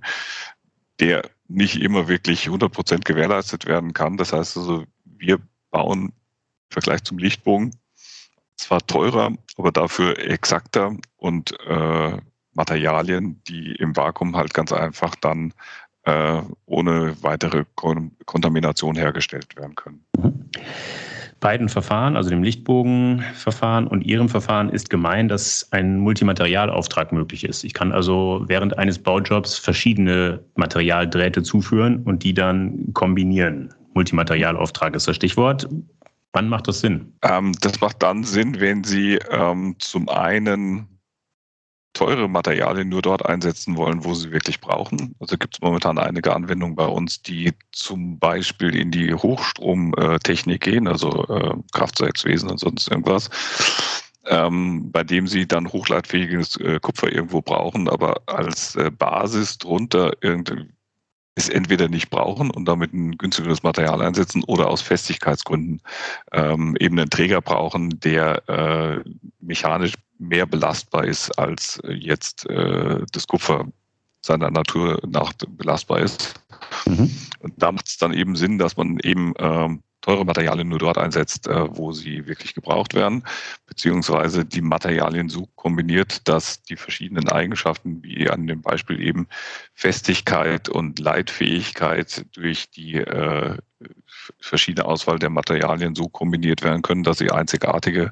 der 0.99 1.29
nicht 1.47 1.81
immer 1.81 2.07
wirklich 2.07 2.47
100 2.47 2.71
Prozent 2.71 3.05
gewährleistet 3.05 3.65
werden 3.65 3.93
kann. 3.93 4.17
Das 4.17 4.33
heißt 4.33 4.57
also, 4.57 4.85
wir 5.05 5.39
bauen 5.71 6.07
im 6.07 6.13
Vergleich 6.69 7.03
zum 7.03 7.17
Lichtbogen 7.17 7.75
zwar 8.57 8.85
teurer, 8.85 9.31
aber 9.57 9.71
dafür 9.71 10.17
exakter 10.19 10.95
und 11.15 11.57
äh, 11.67 12.17
Materialien, 12.53 13.41
die 13.47 13.73
im 13.75 13.95
Vakuum 13.95 14.35
halt 14.35 14.53
ganz 14.53 14.71
einfach 14.71 15.15
dann 15.15 15.53
äh, 16.03 16.41
ohne 16.65 17.21
weitere 17.21 17.65
Kon 17.75 18.11
Kontamination 18.25 18.95
hergestellt 18.95 19.55
werden 19.55 19.75
können. 19.75 20.05
Mhm. 20.17 20.49
Beiden 21.39 21.69
Verfahren, 21.69 22.15
also 22.15 22.29
dem 22.29 22.43
Lichtbogenverfahren 22.43 23.87
und 23.87 24.01
Ihrem 24.01 24.27
Verfahren, 24.27 24.69
ist 24.69 24.89
gemein, 24.89 25.27
dass 25.27 25.67
ein 25.71 25.99
Multimaterialauftrag 25.99 27.11
möglich 27.11 27.43
ist. 27.43 27.63
Ich 27.63 27.73
kann 27.73 27.91
also 27.91 28.43
während 28.47 28.77
eines 28.77 28.97
Baujobs 28.97 29.57
verschiedene 29.57 30.43
Materialdrähte 30.55 31.43
zuführen 31.43 32.03
und 32.03 32.23
die 32.23 32.33
dann 32.33 32.93
kombinieren. 32.93 33.73
Multimaterialauftrag 33.93 34.95
ist 34.95 35.07
das 35.07 35.15
Stichwort. 35.15 35.67
Wann 36.33 36.49
macht 36.49 36.67
das 36.67 36.81
Sinn? 36.81 37.13
Ähm, 37.23 37.53
das 37.61 37.79
macht 37.81 38.03
dann 38.03 38.23
Sinn, 38.23 38.59
wenn 38.59 38.83
Sie 38.83 39.19
ähm, 39.31 39.75
zum 39.79 40.09
einen 40.09 40.87
teure 41.93 42.27
Materialien 42.27 42.89
nur 42.89 43.01
dort 43.01 43.25
einsetzen 43.25 43.75
wollen, 43.75 44.03
wo 44.03 44.13
sie 44.13 44.31
wirklich 44.31 44.61
brauchen. 44.61 45.15
Also 45.19 45.37
gibt 45.37 45.55
es 45.55 45.61
momentan 45.61 45.97
einige 45.97 46.35
Anwendungen 46.35 46.75
bei 46.75 46.85
uns, 46.85 47.21
die 47.21 47.53
zum 47.71 48.19
Beispiel 48.19 48.75
in 48.75 48.91
die 48.91 49.13
Hochstromtechnik 49.13 50.61
gehen, 50.61 50.87
also 50.87 51.25
äh, 51.27 51.55
Kraftwerkswesen 51.73 52.51
und 52.51 52.59
sonst 52.59 52.89
irgendwas, 52.89 53.29
ähm, 54.27 54.91
bei 54.91 55.03
dem 55.03 55.27
sie 55.27 55.47
dann 55.47 55.71
hochleitfähiges 55.71 56.57
äh, 56.57 56.79
Kupfer 56.79 57.11
irgendwo 57.11 57.41
brauchen, 57.41 57.89
aber 57.89 58.21
als 58.27 58.75
äh, 58.75 58.91
Basis 58.91 59.57
drunter 59.57 60.11
es 61.37 61.49
entweder 61.49 61.87
nicht 61.87 62.09
brauchen 62.09 62.49
und 62.49 62.65
damit 62.65 62.93
ein 62.93 63.17
günstigeres 63.17 63.61
Material 63.63 64.01
einsetzen 64.01 64.43
oder 64.45 64.69
aus 64.69 64.81
Festigkeitsgründen 64.81 65.81
ähm, 66.31 66.75
eben 66.79 66.97
einen 66.97 67.11
Träger 67.11 67.41
brauchen, 67.41 67.99
der 67.99 68.47
äh, 68.49 69.09
mechanisch 69.39 69.93
mehr 70.19 70.45
belastbar 70.45 71.05
ist 71.05 71.31
als 71.37 71.79
jetzt 71.87 72.49
äh, 72.49 73.01
das 73.11 73.27
Kupfer 73.27 73.65
seiner 74.21 74.51
Natur 74.51 74.99
nach 75.07 75.33
belastbar 75.47 75.99
ist. 75.99 76.35
Mhm. 76.85 77.11
Und 77.39 77.53
da 77.57 77.71
macht 77.71 77.87
es 77.87 77.97
dann 77.97 78.13
eben 78.13 78.35
Sinn, 78.35 78.57
dass 78.57 78.77
man 78.77 78.99
eben 78.99 79.33
ähm, 79.39 79.81
teure 80.01 80.25
Materialien 80.25 80.69
nur 80.69 80.79
dort 80.79 80.97
einsetzt, 80.97 81.47
äh, 81.47 81.75
wo 81.75 81.91
sie 81.91 82.27
wirklich 82.27 82.53
gebraucht 82.53 82.93
werden, 82.93 83.23
beziehungsweise 83.65 84.45
die 84.45 84.61
Materialien 84.61 85.29
so 85.29 85.47
kombiniert, 85.55 86.27
dass 86.27 86.63
die 86.63 86.77
verschiedenen 86.77 87.29
Eigenschaften, 87.29 88.01
wie 88.03 88.29
an 88.29 88.47
dem 88.47 88.61
Beispiel 88.61 89.01
eben 89.01 89.27
Festigkeit 89.73 90.69
und 90.69 90.99
Leitfähigkeit 90.99 92.25
durch 92.33 92.69
die 92.69 92.95
äh, 92.95 93.57
verschiedene 94.39 94.85
Auswahl 94.85 95.19
der 95.19 95.29
Materialien 95.29 95.95
so 95.95 96.07
kombiniert 96.07 96.63
werden 96.63 96.81
können, 96.81 97.03
dass 97.03 97.17
sie 97.17 97.31
einzigartige 97.31 98.11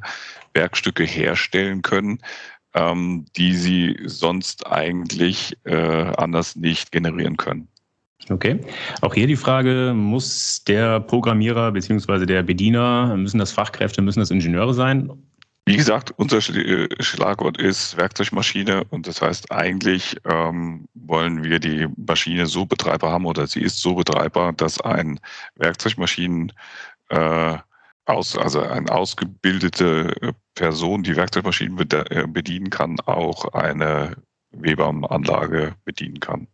Werkstücke 0.53 1.03
herstellen 1.03 1.81
können, 1.81 2.19
ähm, 2.73 3.25
die 3.35 3.55
sie 3.55 3.97
sonst 4.05 4.67
eigentlich 4.67 5.57
äh, 5.63 5.75
anders 6.17 6.55
nicht 6.55 6.91
generieren 6.91 7.37
können. 7.37 7.67
Okay. 8.29 8.59
Auch 9.01 9.13
hier 9.13 9.27
die 9.27 9.35
Frage, 9.35 9.93
muss 9.95 10.63
der 10.63 10.99
Programmierer 10.99 11.71
bzw. 11.71 12.25
der 12.25 12.43
Bediener, 12.43 13.15
müssen 13.17 13.37
das 13.37 13.51
Fachkräfte, 13.51 14.01
müssen 14.01 14.19
das 14.19 14.31
Ingenieure 14.31 14.73
sein? 14.73 15.11
Wie 15.67 15.77
gesagt, 15.77 16.13
unser 16.17 16.37
äh, 16.37 16.87
Schlagwort 16.99 17.57
ist 17.57 17.97
Werkzeugmaschine 17.97 18.83
und 18.91 19.07
das 19.07 19.21
heißt 19.21 19.51
eigentlich 19.51 20.15
ähm, 20.23 20.87
wollen 20.93 21.43
wir 21.43 21.59
die 21.59 21.87
Maschine 21.97 22.45
so 22.45 22.67
betreibbar 22.67 23.11
haben 23.11 23.25
oder 23.25 23.47
sie 23.47 23.61
ist 23.61 23.81
so 23.81 23.95
betreibbar, 23.95 24.53
dass 24.53 24.79
ein 24.81 25.19
Werkzeugmaschinen 25.55 26.53
äh, 27.09 27.57
aus, 28.05 28.37
also 28.37 28.61
eine 28.61 28.91
ausgebildete 28.91 30.35
Person, 30.53 31.01
die 31.01 31.15
Werkzeugmaschinen 31.15 31.79
äh, 31.89 32.27
bedienen 32.27 32.69
kann, 32.69 32.99
auch 32.99 33.51
eine 33.53 34.15
Weber-Anlage 34.51 35.75
bedienen 35.83 36.19
kann. 36.19 36.47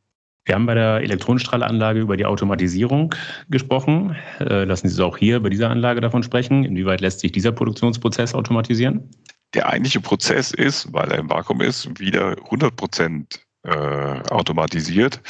Wir 0.46 0.56
haben 0.56 0.66
bei 0.66 0.74
der 0.74 1.02
Elektronenstrahlanlage 1.02 2.00
über 2.00 2.18
die 2.18 2.26
Automatisierung 2.26 3.14
gesprochen. 3.50 4.16
Äh, 4.40 4.64
lassen 4.64 4.88
Sie 4.88 4.96
es 4.96 5.00
auch 5.00 5.18
hier 5.18 5.40
bei 5.40 5.50
dieser 5.50 5.70
Anlage 5.70 6.02
davon 6.02 6.24
sprechen. 6.24 6.64
Inwieweit 6.64 7.02
lässt 7.02 7.20
sich 7.20 7.32
dieser 7.32 7.52
Produktionsprozess 7.52 8.34
automatisieren? 8.34 9.10
Der 9.54 9.68
eigentliche 9.68 10.00
Prozess 10.00 10.52
ist, 10.52 10.92
weil 10.94 11.12
er 11.12 11.20
im 11.20 11.30
Vakuum 11.30 11.62
ist, 11.62 12.00
wieder 12.00 12.38
100 12.46 12.76
Prozent 12.76 13.46
äh, 13.64 13.70
automatisiert. 14.32 15.22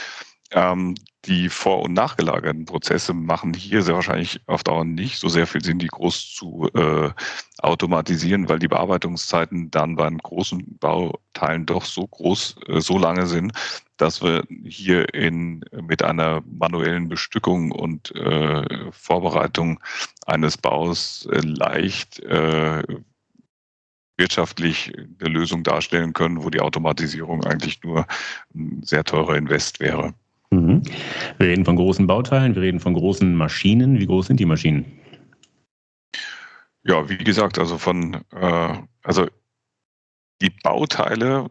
Ähm, 0.51 0.95
die 1.25 1.49
vor- 1.49 1.83
und 1.83 1.93
nachgelagerten 1.93 2.65
Prozesse 2.65 3.13
machen 3.13 3.53
hier 3.53 3.83
sehr 3.83 3.93
wahrscheinlich 3.95 4.41
auf 4.47 4.63
Dauer 4.63 4.85
nicht 4.85 5.19
so 5.19 5.29
sehr 5.29 5.45
viel 5.45 5.63
Sinn, 5.63 5.77
die 5.77 5.87
groß 5.87 6.33
zu 6.33 6.67
äh, 6.73 7.11
automatisieren, 7.59 8.49
weil 8.49 8.57
die 8.57 8.67
Bearbeitungszeiten 8.67 9.69
dann 9.69 9.95
bei 9.95 10.09
großen 10.09 10.79
Bauteilen 10.79 11.65
doch 11.67 11.85
so 11.85 12.07
groß, 12.07 12.55
äh, 12.67 12.81
so 12.81 12.97
lange 12.97 13.27
sind, 13.27 13.53
dass 13.97 14.23
wir 14.23 14.43
hier 14.65 15.13
in, 15.13 15.63
mit 15.83 16.03
einer 16.03 16.41
manuellen 16.45 17.07
Bestückung 17.07 17.71
und 17.71 18.15
äh, 18.15 18.91
Vorbereitung 18.91 19.79
eines 20.25 20.57
Baus 20.57 21.27
äh, 21.31 21.39
leicht 21.41 22.19
äh, 22.21 22.81
wirtschaftlich 24.17 24.91
eine 24.97 25.29
Lösung 25.29 25.63
darstellen 25.63 26.13
können, 26.13 26.43
wo 26.43 26.49
die 26.49 26.61
Automatisierung 26.61 27.43
eigentlich 27.43 27.83
nur 27.83 28.07
ein 28.55 28.81
sehr 28.83 29.03
teurer 29.03 29.35
Invest 29.35 29.79
wäre. 29.79 30.13
Mhm. 30.61 30.83
Wir 31.37 31.47
reden 31.47 31.65
von 31.65 31.75
großen 31.75 32.07
Bauteilen, 32.07 32.55
wir 32.55 32.61
reden 32.61 32.79
von 32.79 32.93
großen 32.93 33.35
Maschinen. 33.35 33.99
Wie 33.99 34.05
groß 34.05 34.27
sind 34.27 34.39
die 34.39 34.45
Maschinen? 34.45 34.99
Ja, 36.83 37.09
wie 37.09 37.17
gesagt, 37.17 37.59
also 37.59 37.77
von, 37.77 38.23
äh, 38.31 38.77
also 39.03 39.27
die 40.41 40.49
Bauteile 40.49 41.49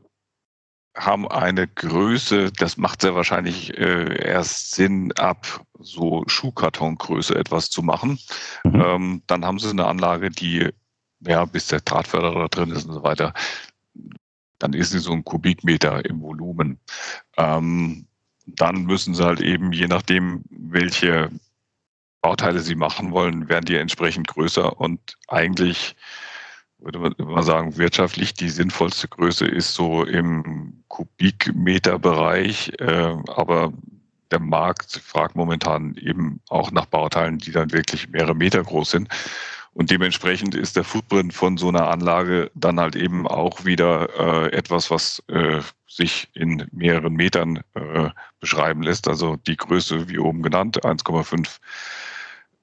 haben 0.97 1.29
eine 1.29 1.69
Größe, 1.69 2.51
das 2.53 2.77
macht 2.77 3.03
sehr 3.03 3.15
wahrscheinlich 3.15 3.77
äh, 3.79 4.27
erst 4.27 4.73
Sinn, 4.73 5.13
ab 5.13 5.65
so 5.79 6.25
Schuhkartongröße 6.27 7.37
etwas 7.37 7.71
zu 7.71 7.83
machen. 7.83 8.19
Mhm. 8.65 8.83
Ähm, 8.85 9.23
dann 9.27 9.45
haben 9.45 9.59
sie 9.61 9.71
eine 9.71 9.87
Anlage, 9.87 10.31
die, 10.31 10.69
ja, 11.21 11.45
bis 11.45 11.69
der 11.69 11.81
Drahtförderer 11.81 12.49
drin 12.49 12.71
ist 12.71 12.87
und 12.87 12.95
so 12.95 13.03
weiter, 13.05 13.33
dann 14.59 14.73
ist 14.73 14.91
sie 14.91 14.99
so 14.99 15.13
ein 15.13 15.25
Kubikmeter 15.25 16.05
im 16.05 16.21
Volumen. 16.21 16.81
Ähm, 17.37 18.09
dann 18.47 18.85
müssen 18.85 19.15
sie 19.15 19.25
halt 19.25 19.41
eben, 19.41 19.73
je 19.73 19.87
nachdem, 19.87 20.43
welche 20.51 21.31
Bauteile 22.21 22.61
sie 22.61 22.75
machen 22.75 23.13
wollen, 23.13 23.49
werden 23.49 23.65
die 23.65 23.77
entsprechend 23.77 24.29
größer 24.29 24.79
und 24.81 25.17
eigentlich 25.29 25.97
würde 26.79 26.99
man 26.99 27.13
immer 27.13 27.43
sagen, 27.43 27.77
wirtschaftlich 27.77 28.35
die 28.35 28.49
sinnvollste 28.49 29.09
Größe 29.09 29.47
ist 29.47 29.75
so 29.75 30.05
im 30.05 30.83
Kubikmeterbereich, 30.89 32.73
äh, 32.79 33.17
aber 33.27 33.73
der 34.31 34.41
Markt 34.41 34.93
fragt 34.93 35.37
momentan 35.37 35.97
eben 35.97 36.41
auch 36.49 36.71
nach 36.71 36.87
Bauteilen, 36.87 37.39
die 37.39 37.53
dann 37.53 37.73
wirklich 37.73 38.09
mehrere 38.09 38.35
Meter 38.35 38.63
groß 38.63 38.91
sind. 38.93 39.09
Und 39.73 39.91
dementsprechend 39.91 40.55
ist 40.55 40.77
der 40.77 40.85
Footprint 40.85 41.33
von 41.33 41.57
so 41.57 41.69
einer 41.69 41.89
Anlage 41.89 42.51
dann 42.55 42.81
halt 42.81 42.97
eben 42.97 43.27
auch 43.27 43.65
wieder 43.65 44.09
äh, 44.19 44.53
etwas, 44.53 44.91
was 44.91 45.23
äh, 45.29 45.61
sich 45.87 46.29
in 46.35 46.67
mehreren 46.73 47.15
Metern 47.15 47.61
äh, 47.75 48.11
beschreiben 48.41 48.83
lässt. 48.83 49.09
Also 49.09 49.37
die 49.37 49.57
Größe, 49.57 50.09
wie 50.09 50.19
oben 50.19 50.43
genannt, 50.43 50.85
1,5 50.85 51.59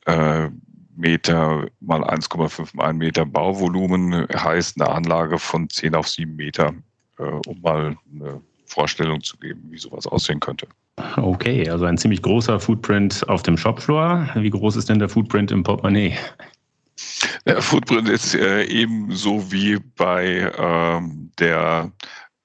äh, 0.05 0.49
Meter 0.95 1.67
mal 1.79 2.03
1,5 2.03 2.75
mal 2.75 2.87
1 2.87 2.97
Meter 2.97 3.25
Bauvolumen 3.25 4.27
heißt 4.33 4.81
eine 4.81 4.89
Anlage 4.89 5.37
von 5.37 5.69
10 5.69 5.95
auf 5.95 6.09
7 6.09 6.35
Meter, 6.35 6.73
äh, 7.19 7.23
um 7.23 7.61
mal 7.61 7.95
eine 8.13 8.41
Vorstellung 8.65 9.21
zu 9.21 9.37
geben, 9.37 9.63
wie 9.69 9.77
sowas 9.77 10.07
aussehen 10.07 10.39
könnte. 10.39 10.67
Okay, 11.15 11.69
also 11.69 11.85
ein 11.85 11.97
ziemlich 11.97 12.21
großer 12.23 12.59
Footprint 12.59 13.23
auf 13.29 13.43
dem 13.43 13.57
Shopfloor. 13.57 14.29
Wie 14.35 14.49
groß 14.49 14.75
ist 14.75 14.89
denn 14.89 14.99
der 14.99 15.09
Footprint 15.09 15.51
im 15.51 15.63
Portemonnaie? 15.63 16.17
Der 17.45 17.61
Footprint 17.61 18.09
ist 18.09 18.35
äh, 18.35 18.63
ebenso 18.63 19.51
wie 19.51 19.77
bei 19.95 20.51
ähm, 20.57 21.31
der 21.39 21.91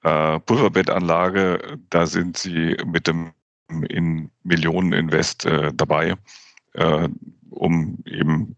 äh, 0.03 0.39
Pulverbettanlage. 0.39 1.79
Da 1.89 2.05
sind 2.05 2.37
sie 2.37 2.77
mit 2.85 3.07
dem 3.07 3.31
in 3.89 4.29
Millionen 4.43 4.93
Invest 4.93 5.45
äh, 5.45 5.71
dabei, 5.73 6.15
äh, 6.73 7.09
um 7.49 7.97
eben 8.05 8.55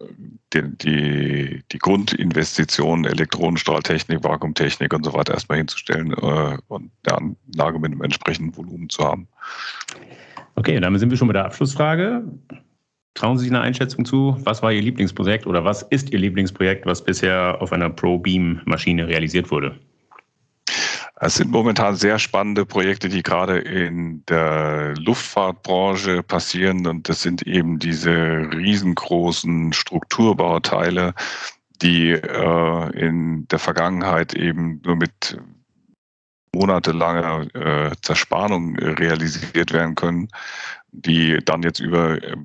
die, 0.53 0.77
die, 0.77 1.63
die 1.71 1.77
Grundinvestitionen, 1.79 3.05
Elektronenstrahltechnik, 3.05 4.23
Vakuumtechnik 4.23 4.93
und 4.93 5.03
so 5.03 5.13
weiter 5.13 5.33
erstmal 5.33 5.57
hinzustellen 5.59 6.11
äh, 6.13 6.57
und 6.67 6.91
eine 7.05 7.35
Anlage 7.53 7.79
mit 7.79 7.91
einem 7.91 8.01
entsprechenden 8.01 8.55
Volumen 8.55 8.89
zu 8.89 9.03
haben. 9.03 9.27
Okay, 10.55 10.79
damit 10.79 10.99
sind 10.99 11.09
wir 11.09 11.17
schon 11.17 11.27
bei 11.27 11.33
der 11.33 11.45
Abschlussfrage. 11.45 12.23
Trauen 13.15 13.37
Sie 13.37 13.45
sich 13.45 13.51
eine 13.51 13.61
Einschätzung 13.61 14.03
zu? 14.03 14.37
Was 14.43 14.61
war 14.61 14.73
Ihr 14.73 14.81
Lieblingsprojekt 14.81 15.47
oder 15.47 15.63
was 15.63 15.83
ist 15.83 16.11
Ihr 16.11 16.19
Lieblingsprojekt, 16.19 16.85
was 16.85 17.03
bisher 17.03 17.57
auf 17.61 17.71
einer 17.71 17.89
Pro-Beam-Maschine 17.89 19.07
realisiert 19.07 19.51
wurde? 19.51 19.79
Es 21.21 21.35
sind 21.35 21.49
momentan 21.49 21.95
sehr 21.95 22.19
spannende 22.19 22.65
Projekte, 22.65 23.07
die 23.07 23.23
gerade 23.23 23.57
in 23.59 24.25
der 24.25 24.95
Luftfahrtbranche 24.97 26.23
passieren. 26.23 26.85
Und 26.85 27.07
das 27.07 27.21
sind 27.21 27.47
eben 27.47 27.79
diese 27.79 28.11
riesengroßen 28.53 29.71
Strukturbauteile, 29.71 31.13
die 31.81 32.11
äh, 32.11 32.99
in 32.99 33.47
der 33.47 33.59
Vergangenheit 33.59 34.33
eben 34.33 34.81
nur 34.83 34.97
mit 34.97 35.37
monatelanger 36.53 37.47
äh, 37.55 37.91
Zerspannung 38.01 38.77
realisiert 38.77 39.71
werden 39.71 39.95
können, 39.95 40.27
die 40.91 41.39
dann 41.45 41.63
jetzt 41.63 41.79
über 41.79 42.21
äh, 42.21 42.35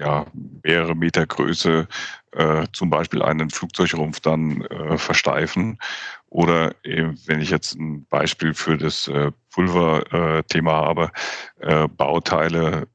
ja, 0.00 0.26
mehrere 0.62 0.94
Meter 0.94 1.26
Größe 1.26 1.86
äh, 2.32 2.66
zum 2.72 2.90
Beispiel 2.90 3.22
einen 3.22 3.50
Flugzeugrumpf 3.50 4.20
dann 4.20 4.62
äh, 4.62 4.98
versteifen. 4.98 5.78
Oder 6.28 6.74
eben, 6.82 7.18
wenn 7.26 7.40
ich 7.40 7.50
jetzt 7.50 7.74
ein 7.74 8.06
Beispiel 8.06 8.54
für 8.54 8.78
das 8.78 9.08
äh, 9.08 9.30
Pulverthema 9.50 10.72
habe, 10.72 11.10
äh, 11.60 11.86
Bauteile 11.88 12.88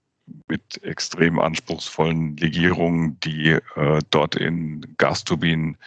mit 0.47 0.83
extrem 0.83 1.39
anspruchsvollen 1.39 2.35
Legierungen, 2.37 3.19
die 3.21 3.51
äh, 3.51 3.99
dort 4.09 4.35
in 4.35 4.81
Gasturbinen 4.97 5.77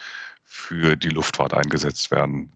für 0.43 0.95
die 0.95 1.09
Luftfahrt 1.09 1.53
eingesetzt 1.53 2.09
werden 2.11 2.51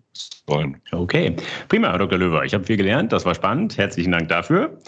sollen. 0.47 0.81
Okay, 0.91 1.35
prima, 1.67 1.91
Herr 1.91 1.99
Dr. 1.99 2.17
Löwer. 2.17 2.43
Ich 2.43 2.53
habe 2.53 2.63
viel 2.63 2.77
gelernt, 2.77 3.11
das 3.11 3.25
war 3.25 3.35
spannend. 3.35 3.77
Herzlichen 3.77 4.11
Dank 4.11 4.29
dafür. 4.29 4.79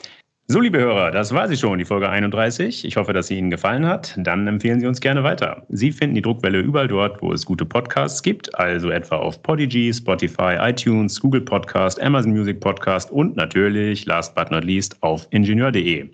So, 0.50 0.62
liebe 0.62 0.80
Hörer, 0.80 1.12
das 1.12 1.34
war 1.34 1.50
sie 1.50 1.58
schon, 1.58 1.78
die 1.78 1.84
Folge 1.84 2.08
31. 2.08 2.86
Ich 2.86 2.96
hoffe, 2.96 3.12
dass 3.12 3.28
sie 3.28 3.38
Ihnen 3.38 3.50
gefallen 3.50 3.86
hat. 3.86 4.16
Dann 4.18 4.48
empfehlen 4.48 4.80
Sie 4.80 4.88
uns 4.88 5.02
gerne 5.02 5.22
weiter. 5.22 5.66
Sie 5.68 5.92
finden 5.92 6.16
die 6.16 6.22
Druckwelle 6.22 6.62
überall 6.62 6.88
dort, 6.88 7.22
wo 7.22 7.34
es 7.34 7.46
gute 7.46 7.66
Podcasts 7.66 8.24
gibt, 8.24 8.58
also 8.58 8.90
etwa 8.90 9.18
auf 9.18 9.44
Podigy, 9.44 9.92
Spotify, 9.94 10.56
iTunes, 10.62 11.20
Google 11.20 11.42
Podcast, 11.42 12.02
Amazon 12.02 12.32
Music 12.32 12.62
Podcast 12.62 13.12
und 13.12 13.36
natürlich, 13.36 14.06
last 14.06 14.36
but 14.36 14.50
not 14.50 14.64
least, 14.64 14.96
auf 15.04 15.28
ingenieur.de. 15.32 16.10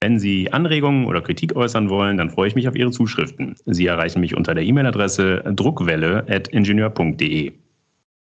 Wenn 0.00 0.18
Sie 0.18 0.50
Anregungen 0.50 1.04
oder 1.04 1.20
Kritik 1.20 1.54
äußern 1.54 1.90
wollen, 1.90 2.16
dann 2.16 2.30
freue 2.30 2.48
ich 2.48 2.54
mich 2.54 2.66
auf 2.68 2.74
Ihre 2.74 2.90
Zuschriften. 2.90 3.54
Sie 3.66 3.84
erreichen 3.84 4.20
mich 4.20 4.34
unter 4.34 4.54
der 4.54 4.64
E-Mail-Adresse 4.64 5.42
druckwelle.ingenieur.de. 5.54 7.52